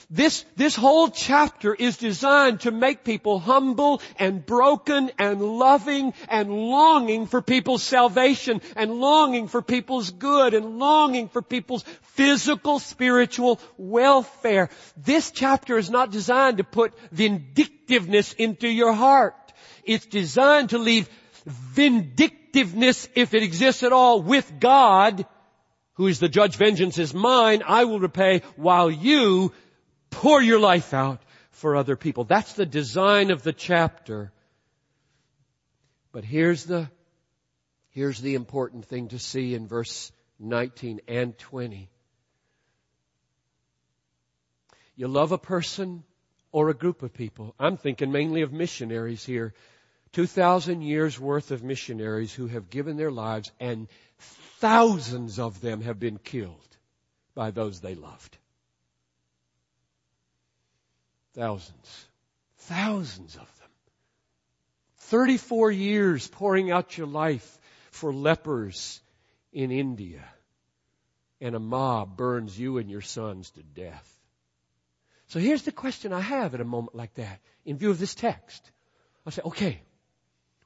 This, 0.10 0.46
this 0.56 0.76
whole 0.76 1.10
chapter 1.10 1.74
is 1.74 1.98
designed 1.98 2.62
to 2.62 2.72
make 2.72 3.04
people 3.04 3.40
humble 3.40 4.02
and 4.20 4.46
broken 4.46 5.12
and 5.18 5.42
loving 5.42 6.14
and 6.28 6.50
longing 6.50 7.26
for 7.26 7.42
people's 7.42 7.84
salvation 7.84 8.62
and 8.76 9.00
longing 9.00 9.48
for 9.48 9.62
people's 9.62 10.12
good 10.12 10.54
and 10.54 10.78
longing 10.78 11.28
for 11.30 11.42
people's 11.42 11.84
physical, 12.14 12.80
spiritual 12.80 13.60
welfare. 13.78 14.70
This 14.96 15.32
chapter 15.32 15.78
is 15.78 15.90
not 15.90 16.12
designed 16.12 16.58
to 16.58 16.64
put 16.64 16.94
vindictiveness 17.12 18.34
into 18.34 18.68
your 18.68 18.94
heart. 18.94 19.36
It's 19.84 20.06
designed 20.06 20.70
to 20.70 20.78
leave 20.78 21.10
vindictiveness, 21.46 23.10
if 23.16 23.34
it 23.34 23.44
exists 23.44 23.84
at 23.84 23.92
all, 23.92 24.22
with 24.22 24.60
God, 24.60 25.26
who 25.94 26.08
is 26.08 26.20
the 26.20 26.30
judge, 26.30 26.58
vengeance 26.58 26.98
is 26.98 27.14
mine, 27.14 27.64
I 27.66 27.86
will 27.86 28.00
repay, 28.00 28.42
while 28.56 28.92
you 28.92 29.54
pour 30.16 30.42
your 30.42 30.60
life 30.60 30.94
out 30.94 31.22
for 31.52 31.76
other 31.76 31.96
people. 31.96 32.24
That's 32.24 32.54
the 32.54 32.66
design 32.66 33.32
of 33.32 33.44
the 33.44 33.54
chapter. 33.54 34.32
But 36.12 36.24
here's 36.24 36.66
the, 36.66 36.90
here's 37.90 38.20
the 38.20 38.36
important 38.36 38.86
thing 38.86 39.10
to 39.10 39.20
see 39.20 39.54
in 39.54 39.68
verse 39.68 40.12
19 40.40 41.02
and 41.08 41.38
20. 41.38 41.90
You 44.96 45.08
love 45.08 45.32
a 45.32 45.38
person 45.38 46.04
or 46.52 46.70
a 46.70 46.74
group 46.74 47.04
of 47.04 47.14
people. 47.14 47.54
I'm 47.60 47.78
thinking 47.78 48.12
mainly 48.12 48.42
of 48.42 48.54
missionaries 48.54 49.26
here. 49.26 49.54
2,000 50.14 50.82
years 50.82 51.20
worth 51.20 51.52
of 51.52 51.64
missionaries 51.64 52.34
who 52.34 52.48
have 52.48 52.70
given 52.70 52.96
their 52.96 53.12
lives 53.12 53.52
and 53.60 53.90
thousands 54.60 55.40
of 55.40 55.60
them 55.60 55.82
have 55.82 56.00
been 56.00 56.18
killed 56.18 56.78
by 57.34 57.52
those 57.52 57.82
they 57.82 57.96
loved. 57.96 58.38
Thousands. 61.36 62.06
Thousands 62.60 63.36
of 63.36 63.42
them. 63.60 63.70
34 65.00 65.72
years 65.72 66.28
pouring 66.28 66.72
out 66.72 66.98
your 66.98 67.08
life 67.08 67.60
for 67.92 68.14
lepers 68.14 69.02
in 69.52 69.70
India. 69.70 70.24
And 71.42 71.54
a 71.54 71.60
mob 71.60 72.16
burns 72.16 72.58
you 72.58 72.78
and 72.78 72.90
your 72.90 73.02
sons 73.02 73.52
to 73.52 73.64
death. 73.64 74.12
So 75.28 75.40
here's 75.40 75.64
the 75.64 75.72
question 75.72 76.14
I 76.14 76.22
have 76.22 76.54
at 76.54 76.62
a 76.62 76.66
moment 76.66 76.96
like 76.96 77.14
that, 77.16 77.40
in 77.66 77.78
view 77.78 77.90
of 77.90 78.00
this 78.00 78.16
text. 78.16 78.72
I 79.26 79.32
say, 79.32 79.42
okay, 79.44 79.82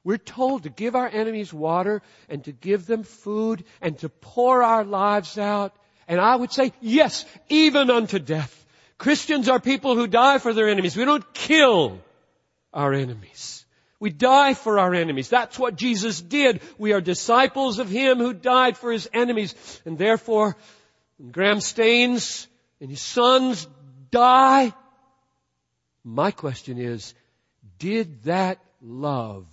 we're 0.04 0.18
told 0.18 0.62
to 0.62 0.70
give 0.70 0.94
our 0.94 1.08
enemies 1.08 1.52
water 1.52 2.02
and 2.28 2.44
to 2.44 2.52
give 2.52 2.86
them 2.86 3.02
food 3.02 3.64
and 3.80 3.98
to 3.98 4.08
pour 4.08 4.62
our 4.62 4.84
lives 4.84 5.36
out. 5.36 5.74
And 6.06 6.20
I 6.20 6.36
would 6.36 6.52
say, 6.52 6.72
yes, 6.80 7.24
even 7.48 7.90
unto 7.90 8.18
death. 8.18 8.59
Christians 9.00 9.48
are 9.48 9.58
people 9.58 9.96
who 9.96 10.06
die 10.06 10.36
for 10.36 10.52
their 10.52 10.68
enemies. 10.68 10.94
We 10.94 11.06
don't 11.06 11.32
kill 11.32 11.98
our 12.70 12.92
enemies. 12.92 13.64
We 13.98 14.10
die 14.10 14.52
for 14.52 14.78
our 14.78 14.92
enemies. 14.92 15.30
That's 15.30 15.58
what 15.58 15.74
Jesus 15.74 16.20
did. 16.20 16.60
We 16.76 16.92
are 16.92 17.00
disciples 17.00 17.78
of 17.78 17.88
Him 17.88 18.18
who 18.18 18.34
died 18.34 18.76
for 18.76 18.92
His 18.92 19.08
enemies. 19.14 19.54
And 19.86 19.96
therefore, 19.96 20.54
when 21.16 21.30
Graham 21.30 21.62
Staines 21.62 22.46
and 22.78 22.90
his 22.90 23.00
sons 23.00 23.66
die. 24.10 24.74
My 26.04 26.30
question 26.30 26.76
is, 26.78 27.14
did 27.78 28.24
that 28.24 28.58
love 28.82 29.46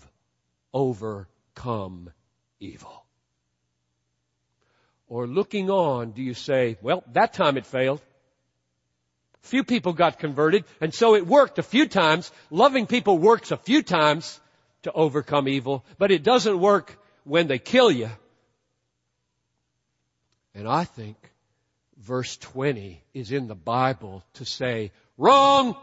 overcome 0.74 2.12
evil? 2.60 3.06
Or 5.08 5.26
looking 5.26 5.70
on, 5.70 6.12
do 6.12 6.22
you 6.22 6.34
say, 6.34 6.78
well, 6.82 7.06
that 7.14 7.32
time 7.32 7.56
it 7.56 7.66
failed. 7.66 8.02
Few 9.48 9.64
people 9.64 9.94
got 9.94 10.20
converted, 10.20 10.66
and 10.82 10.94
so 10.94 11.16
it 11.16 11.26
worked 11.26 11.58
a 11.58 11.64
few 11.64 11.88
times. 11.88 12.32
Loving 12.52 12.86
people 12.86 13.18
works 13.18 13.52
a 13.52 13.58
few 13.58 13.82
times 13.82 14.40
to 14.84 14.92
overcome 14.92 15.48
evil, 15.48 15.86
but 15.98 16.12
it 16.12 16.22
doesn't 16.22 16.60
work 16.60 16.98
when 17.24 17.48
they 17.48 17.58
kill 17.58 17.90
you. 17.90 18.10
And 20.54 20.68
I 20.68 20.84
think 20.84 21.16
verse 21.98 22.36
20 22.38 23.02
is 23.14 23.32
in 23.32 23.48
the 23.48 23.56
Bible 23.56 24.24
to 24.34 24.44
say, 24.44 24.92
wrong! 25.18 25.78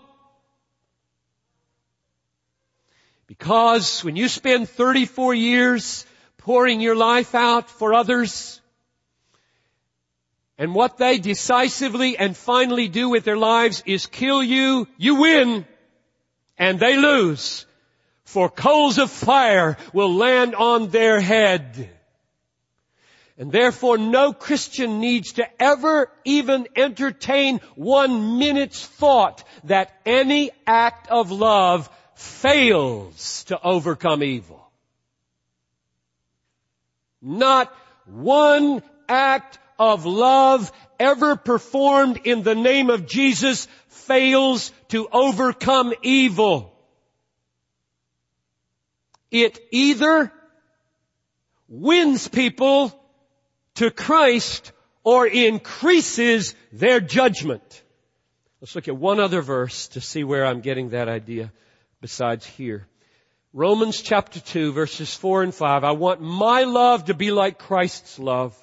Because 3.26 4.04
when 4.04 4.16
you 4.16 4.28
spend 4.28 4.68
34 4.68 5.34
years 5.34 6.04
pouring 6.36 6.82
your 6.82 6.96
life 6.96 7.34
out 7.34 7.70
for 7.70 7.94
others, 7.94 8.60
and 10.56 10.74
what 10.74 10.98
they 10.98 11.18
decisively 11.18 12.16
and 12.16 12.36
finally 12.36 12.88
do 12.88 13.08
with 13.08 13.24
their 13.24 13.36
lives 13.36 13.82
is 13.86 14.06
kill 14.06 14.42
you, 14.42 14.86
you 14.96 15.16
win, 15.16 15.66
and 16.56 16.78
they 16.78 16.96
lose. 16.96 17.66
For 18.24 18.48
coals 18.48 18.98
of 18.98 19.10
fire 19.10 19.76
will 19.92 20.14
land 20.14 20.54
on 20.54 20.88
their 20.88 21.20
head. 21.20 21.90
And 23.36 23.50
therefore 23.50 23.98
no 23.98 24.32
Christian 24.32 25.00
needs 25.00 25.34
to 25.34 25.46
ever 25.60 26.10
even 26.24 26.68
entertain 26.76 27.60
one 27.74 28.38
minute's 28.38 28.86
thought 28.86 29.42
that 29.64 29.92
any 30.06 30.52
act 30.66 31.08
of 31.08 31.32
love 31.32 31.90
fails 32.14 33.44
to 33.44 33.60
overcome 33.60 34.22
evil. 34.22 34.64
Not 37.20 37.74
one 38.06 38.82
act 39.08 39.58
of 39.78 40.06
love 40.06 40.70
ever 40.98 41.36
performed 41.36 42.20
in 42.24 42.42
the 42.42 42.54
name 42.54 42.90
of 42.90 43.06
Jesus 43.06 43.66
fails 43.88 44.72
to 44.88 45.08
overcome 45.12 45.92
evil. 46.02 46.72
It 49.30 49.58
either 49.72 50.32
wins 51.68 52.28
people 52.28 52.92
to 53.76 53.90
Christ 53.90 54.72
or 55.02 55.26
increases 55.26 56.54
their 56.72 57.00
judgment. 57.00 57.82
Let's 58.60 58.74
look 58.74 58.88
at 58.88 58.96
one 58.96 59.20
other 59.20 59.42
verse 59.42 59.88
to 59.88 60.00
see 60.00 60.24
where 60.24 60.46
I'm 60.46 60.60
getting 60.60 60.90
that 60.90 61.08
idea 61.08 61.52
besides 62.00 62.46
here. 62.46 62.86
Romans 63.52 64.00
chapter 64.00 64.40
2 64.40 64.72
verses 64.72 65.14
4 65.14 65.42
and 65.42 65.54
5. 65.54 65.84
I 65.84 65.92
want 65.92 66.20
my 66.20 66.62
love 66.62 67.06
to 67.06 67.14
be 67.14 67.30
like 67.30 67.58
Christ's 67.58 68.18
love. 68.18 68.56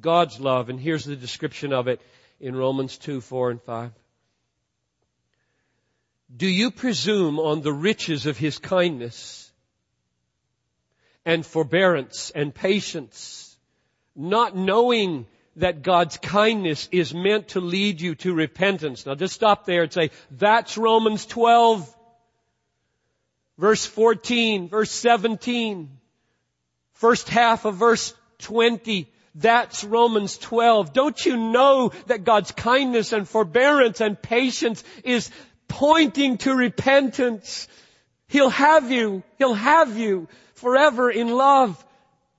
God's 0.00 0.40
love. 0.40 0.68
And 0.68 0.80
here's 0.80 1.04
the 1.04 1.16
description 1.16 1.72
of 1.72 1.88
it 1.88 2.00
in 2.40 2.54
Romans 2.54 2.98
2, 2.98 3.20
4 3.20 3.50
and 3.50 3.62
5. 3.62 3.92
Do 6.34 6.46
you 6.46 6.70
presume 6.70 7.38
on 7.38 7.62
the 7.62 7.72
riches 7.72 8.26
of 8.26 8.36
His 8.36 8.58
kindness 8.58 9.50
and 11.24 11.46
forbearance 11.46 12.30
and 12.34 12.54
patience, 12.54 13.56
not 14.14 14.56
knowing 14.56 15.26
that 15.56 15.82
God's 15.82 16.18
kindness 16.18 16.88
is 16.92 17.14
meant 17.14 17.48
to 17.48 17.60
lead 17.60 18.00
you 18.00 18.14
to 18.16 18.34
repentance? 18.34 19.06
Now 19.06 19.14
just 19.14 19.34
stop 19.34 19.66
there 19.66 19.84
and 19.84 19.92
say, 19.92 20.10
that's 20.32 20.76
Romans 20.76 21.26
12, 21.26 21.96
verse 23.56 23.86
14, 23.86 24.68
verse 24.68 24.90
17, 24.90 25.90
first 26.94 27.28
half 27.28 27.64
of 27.64 27.76
verse 27.76 28.12
20, 28.38 29.10
that's 29.38 29.84
Romans 29.84 30.38
12. 30.38 30.94
Don't 30.94 31.26
you 31.26 31.36
know 31.36 31.92
that 32.06 32.24
God's 32.24 32.52
kindness 32.52 33.12
and 33.12 33.28
forbearance 33.28 34.00
and 34.00 34.20
patience 34.20 34.82
is 35.04 35.30
pointing 35.68 36.38
to 36.38 36.54
repentance? 36.54 37.68
He'll 38.28 38.48
have 38.48 38.90
you. 38.90 39.22
He'll 39.36 39.54
have 39.54 39.98
you 39.98 40.26
forever 40.54 41.10
in 41.10 41.28
love. 41.28 41.84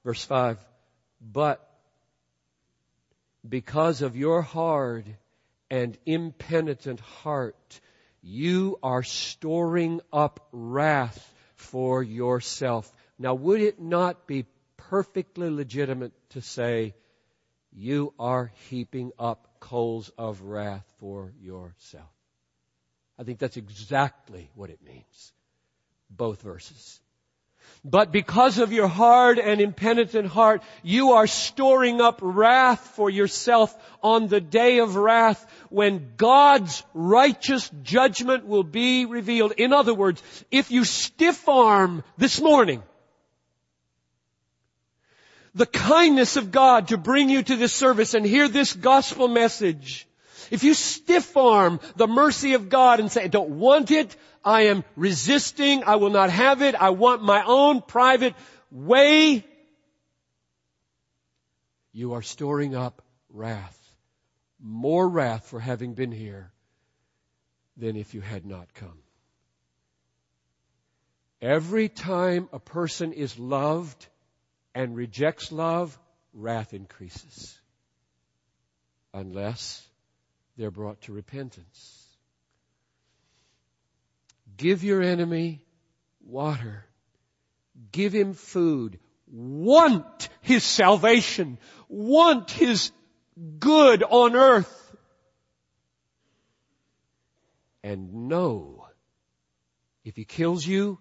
Verse 0.03 0.23
5. 0.23 0.57
But 1.21 1.63
because 3.47 4.01
of 4.01 4.15
your 4.15 4.41
hard 4.41 5.05
and 5.69 5.95
impenitent 6.07 6.99
heart, 6.99 7.79
you 8.23 8.79
are 8.81 9.03
storing 9.03 10.01
up 10.11 10.47
wrath 10.51 11.33
for 11.55 12.01
yourself. 12.01 12.91
Now 13.19 13.35
would 13.35 13.61
it 13.61 13.79
not 13.79 14.25
be 14.25 14.45
perfectly 14.89 15.49
legitimate 15.49 16.13
to 16.29 16.41
say, 16.41 16.93
you 17.73 18.13
are 18.17 18.51
heaping 18.69 19.11
up 19.19 19.59
coals 19.59 20.09
of 20.17 20.41
wrath 20.41 20.85
for 20.99 21.33
yourself. 21.41 22.05
I 23.19 23.23
think 23.23 23.39
that's 23.39 23.57
exactly 23.57 24.49
what 24.55 24.69
it 24.69 24.79
means. 24.85 25.33
Both 26.09 26.41
verses. 26.41 26.99
But 27.83 28.11
because 28.11 28.59
of 28.59 28.71
your 28.71 28.87
hard 28.87 29.39
and 29.39 29.59
impenitent 29.59 30.27
heart, 30.27 30.63
you 30.83 31.13
are 31.13 31.27
storing 31.27 31.99
up 31.99 32.19
wrath 32.21 32.79
for 32.95 33.09
yourself 33.09 33.75
on 34.01 34.27
the 34.27 34.39
day 34.39 34.79
of 34.79 34.95
wrath 34.95 35.45
when 35.69 36.13
God's 36.15 36.83
righteous 36.93 37.69
judgment 37.83 38.47
will 38.47 38.63
be 38.63 39.05
revealed. 39.05 39.53
In 39.57 39.73
other 39.73 39.93
words, 39.93 40.23
if 40.49 40.71
you 40.71 40.85
stiff 40.85 41.47
arm 41.49 42.03
this 42.17 42.41
morning, 42.41 42.83
the 45.57 45.65
kindness 45.65 46.37
of 46.37 46.51
God 46.51 46.89
to 46.89 46.97
bring 46.97 47.29
you 47.29 47.41
to 47.41 47.55
this 47.55 47.73
service 47.73 48.13
and 48.13 48.25
hear 48.25 48.47
this 48.47 48.73
gospel 48.73 49.27
message. 49.27 50.07
If 50.51 50.63
you 50.63 50.73
stiff 50.73 51.35
arm 51.35 51.79
the 51.95 52.07
mercy 52.07 52.53
of 52.53 52.69
God 52.69 52.99
and 52.99 53.11
say, 53.11 53.23
I 53.23 53.27
don't 53.27 53.49
want 53.49 53.91
it, 53.91 54.15
I 54.45 54.67
am 54.67 54.85
resisting, 54.95 55.83
I 55.83 55.95
will 55.95 56.11
not 56.11 56.29
have 56.29 56.61
it, 56.61 56.75
I 56.75 56.91
want 56.91 57.23
my 57.23 57.43
own 57.45 57.81
private 57.81 58.35
way, 58.71 59.43
you 61.91 62.13
are 62.13 62.21
storing 62.21 62.75
up 62.75 63.01
wrath. 63.29 63.73
More 64.59 65.07
wrath 65.07 65.47
for 65.47 65.59
having 65.59 65.95
been 65.95 66.11
here 66.11 66.51
than 67.75 67.95
if 67.95 68.13
you 68.13 68.21
had 68.21 68.45
not 68.45 68.73
come. 68.73 68.99
Every 71.41 71.89
time 71.89 72.49
a 72.53 72.59
person 72.59 73.13
is 73.13 73.37
loved, 73.37 74.07
and 74.77 74.95
rejects 74.95 75.51
love, 75.51 75.97
wrath 76.35 76.71
increases. 76.71 77.59
Unless 79.11 79.83
they're 80.55 80.69
brought 80.69 81.01
to 81.01 81.13
repentance. 81.13 82.05
Give 84.55 84.83
your 84.83 85.01
enemy 85.01 85.65
water. 86.23 86.85
Give 87.91 88.13
him 88.13 88.35
food. 88.35 88.99
Want 89.25 90.29
his 90.41 90.63
salvation. 90.63 91.57
Want 91.89 92.51
his 92.51 92.91
good 93.57 94.03
on 94.03 94.35
earth. 94.35 94.95
And 97.83 98.29
know 98.29 98.85
If 100.03 100.15
he 100.15 100.23
kills 100.23 100.67
you, 100.67 100.99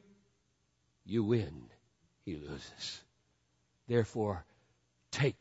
you 1.04 1.24
win. 1.24 1.68
He 2.24 2.36
loses. 2.36 3.02
Therefore, 3.88 4.44
take 5.10 5.36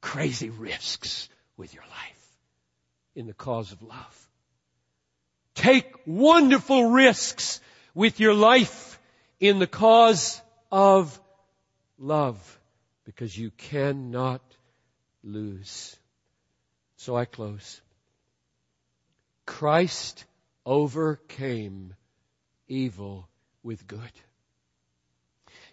crazy 0.00 0.50
risks 0.50 1.28
with 1.56 1.74
your 1.74 1.84
life 1.84 2.36
in 3.14 3.26
the 3.26 3.34
cause 3.34 3.72
of 3.72 3.82
love. 3.82 4.28
Take 5.54 5.92
wonderful 6.06 6.90
risks 6.90 7.60
with 7.94 8.20
your 8.20 8.34
life 8.34 9.00
in 9.40 9.58
the 9.58 9.66
cause 9.66 10.40
of 10.70 11.18
love 11.98 12.60
because 13.04 13.36
you 13.36 13.50
cannot 13.50 14.40
lose. 15.24 15.96
So 16.96 17.16
I 17.16 17.24
close. 17.24 17.80
Christ 19.46 20.24
overcame 20.64 21.94
evil 22.68 23.28
with 23.62 23.86
good. 23.86 24.12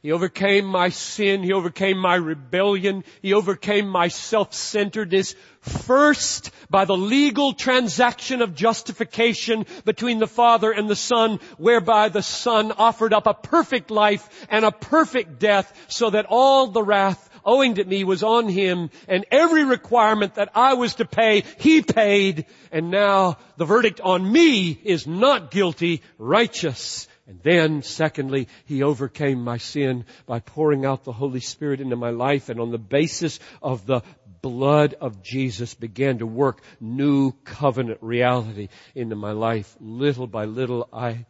He 0.06 0.12
overcame 0.12 0.66
my 0.66 0.90
sin. 0.90 1.42
He 1.42 1.52
overcame 1.52 1.98
my 1.98 2.14
rebellion. 2.14 3.04
He 3.24 3.34
overcame 3.34 3.88
my 3.88 4.10
self-centeredness 4.10 5.34
first 5.62 6.52
by 6.70 6.86
the 6.86 6.96
legal 6.96 7.54
transaction 7.54 8.44
of 8.44 8.54
justification 8.54 9.66
between 9.84 10.20
the 10.20 10.28
Father 10.28 10.72
and 10.72 10.88
the 10.88 10.96
Son, 10.96 11.40
whereby 11.58 12.10
the 12.10 12.22
Son 12.22 12.72
offered 12.72 13.14
up 13.16 13.26
a 13.26 13.34
perfect 13.34 13.90
life 13.90 14.46
and 14.48 14.64
a 14.64 14.72
perfect 14.72 15.40
death 15.40 15.74
so 15.88 16.12
that 16.12 16.28
all 16.30 16.68
the 16.68 16.84
wrath 16.84 17.28
owing 17.44 17.74
to 17.74 17.84
me 17.84 18.04
was 18.04 18.22
on 18.22 18.48
him 18.48 18.92
and 19.08 19.26
every 19.32 19.64
requirement 19.64 20.36
that 20.36 20.52
I 20.54 20.76
was 20.76 20.94
to 20.96 21.06
pay, 21.06 21.46
he 21.58 21.82
paid 21.82 22.46
and 22.72 22.92
now 22.92 23.40
the 23.58 23.66
verdict 23.66 24.02
on 24.02 24.32
me 24.32 24.70
is 24.84 25.08
not 25.08 25.50
guilty, 25.50 26.04
righteous. 26.20 27.08
And 27.28 27.40
then, 27.42 27.82
secondly, 27.82 28.48
He 28.66 28.84
overcame 28.84 29.44
my 29.44 29.58
sin 29.58 30.06
by 30.26 30.40
pouring 30.40 30.86
out 30.86 31.04
the 31.04 31.12
Holy 31.12 31.40
Spirit 31.40 31.82
into 31.82 31.96
my 31.96 32.12
life 32.12 32.50
and 32.50 32.60
on 32.60 32.72
the 32.72 32.78
basis 32.78 33.40
of 33.62 33.86
the 33.86 34.02
blood 34.42 34.94
of 35.02 35.24
Jesus 35.24 35.74
began 35.74 36.20
to 36.20 36.28
work 36.28 36.62
new 36.80 37.32
covenant 37.44 37.98
reality 38.02 38.68
into 38.94 39.16
my 39.16 39.32
life. 39.32 39.76
Little 39.80 40.28
by 40.28 40.46
little, 40.46 40.88
I, 40.94 41.26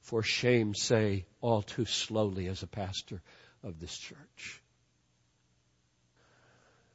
for 0.00 0.22
shame, 0.22 0.74
say 0.74 1.26
all 1.42 1.60
too 1.60 1.84
slowly 1.84 2.46
as 2.46 2.62
a 2.62 2.66
pastor 2.66 3.20
of 3.62 3.78
this 3.78 3.94
church. 3.98 4.62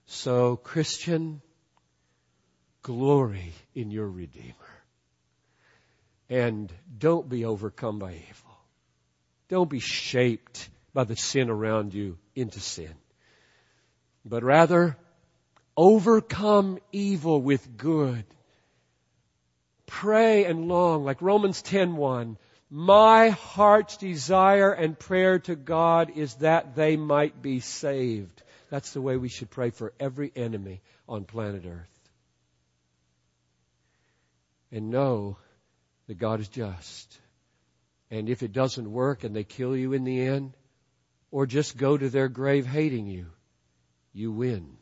So, 0.08 0.56
Christian, 0.56 1.44
glory 2.82 3.54
in 3.76 3.92
your 3.92 4.10
Redeemer. 4.10 4.71
And 6.32 6.72
don't 6.98 7.28
be 7.28 7.44
overcome 7.44 8.00
by 8.00 8.14
evil. 8.14 8.58
Don't 9.50 9.70
be 9.70 9.82
shaped 9.82 10.70
by 10.94 11.04
the 11.04 11.18
sin 11.18 11.50
around 11.50 11.94
you 11.94 12.18
into 12.36 12.62
sin. 12.62 12.94
But 14.24 14.42
rather, 14.42 14.96
overcome 15.76 16.80
evil 16.94 17.42
with 17.42 17.76
good. 17.76 18.24
Pray 19.86 20.46
and 20.46 20.70
long, 20.70 21.04
like 21.04 21.22
Romans 21.22 21.62
10.1, 21.64 22.38
my 22.70 23.32
heart's 23.32 23.98
desire 23.98 24.72
and 24.72 24.98
prayer 24.98 25.40
to 25.40 25.58
God 25.58 26.14
is 26.16 26.36
that 26.36 26.78
they 26.78 26.96
might 26.96 27.42
be 27.42 27.60
saved. 27.60 28.42
That's 28.70 28.94
the 28.94 29.02
way 29.02 29.18
we 29.18 29.28
should 29.28 29.50
pray 29.50 29.72
for 29.72 29.92
every 30.00 30.32
enemy 30.34 30.80
on 31.10 31.26
planet 31.26 31.66
Earth. 31.66 31.90
And 34.72 34.92
know 34.92 35.36
that 36.12 36.18
God 36.18 36.42
is 36.42 36.50
just. 36.50 37.18
And 38.10 38.28
if 38.28 38.44
it 38.44 38.52
doesn't 38.52 38.92
work 38.92 39.24
and 39.24 39.34
they 39.34 39.46
kill 39.46 39.78
you 39.78 39.94
in 39.94 40.04
the 40.04 40.20
end, 40.20 40.58
or 41.32 41.46
just 41.46 41.78
go 41.78 41.98
to 41.98 42.10
their 42.10 42.28
grave 42.28 42.66
hating 42.68 43.08
you, 43.08 43.28
you 44.12 44.30
win. 44.34 44.76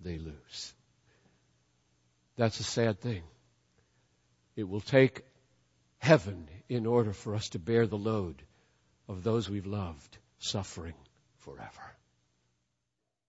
They 0.00 0.16
lose. 0.16 0.72
That's 2.36 2.60
a 2.60 2.64
sad 2.64 2.98
thing. 2.98 3.24
It 4.56 4.66
will 4.66 4.80
take 4.80 5.20
heaven 5.98 6.48
in 6.70 6.86
order 6.86 7.12
for 7.12 7.34
us 7.34 7.50
to 7.50 7.58
bear 7.58 7.86
the 7.86 7.98
load 7.98 8.42
of 9.06 9.22
those 9.22 9.50
we've 9.50 9.66
loved 9.66 10.16
suffering 10.38 10.94
forever. 11.40 11.94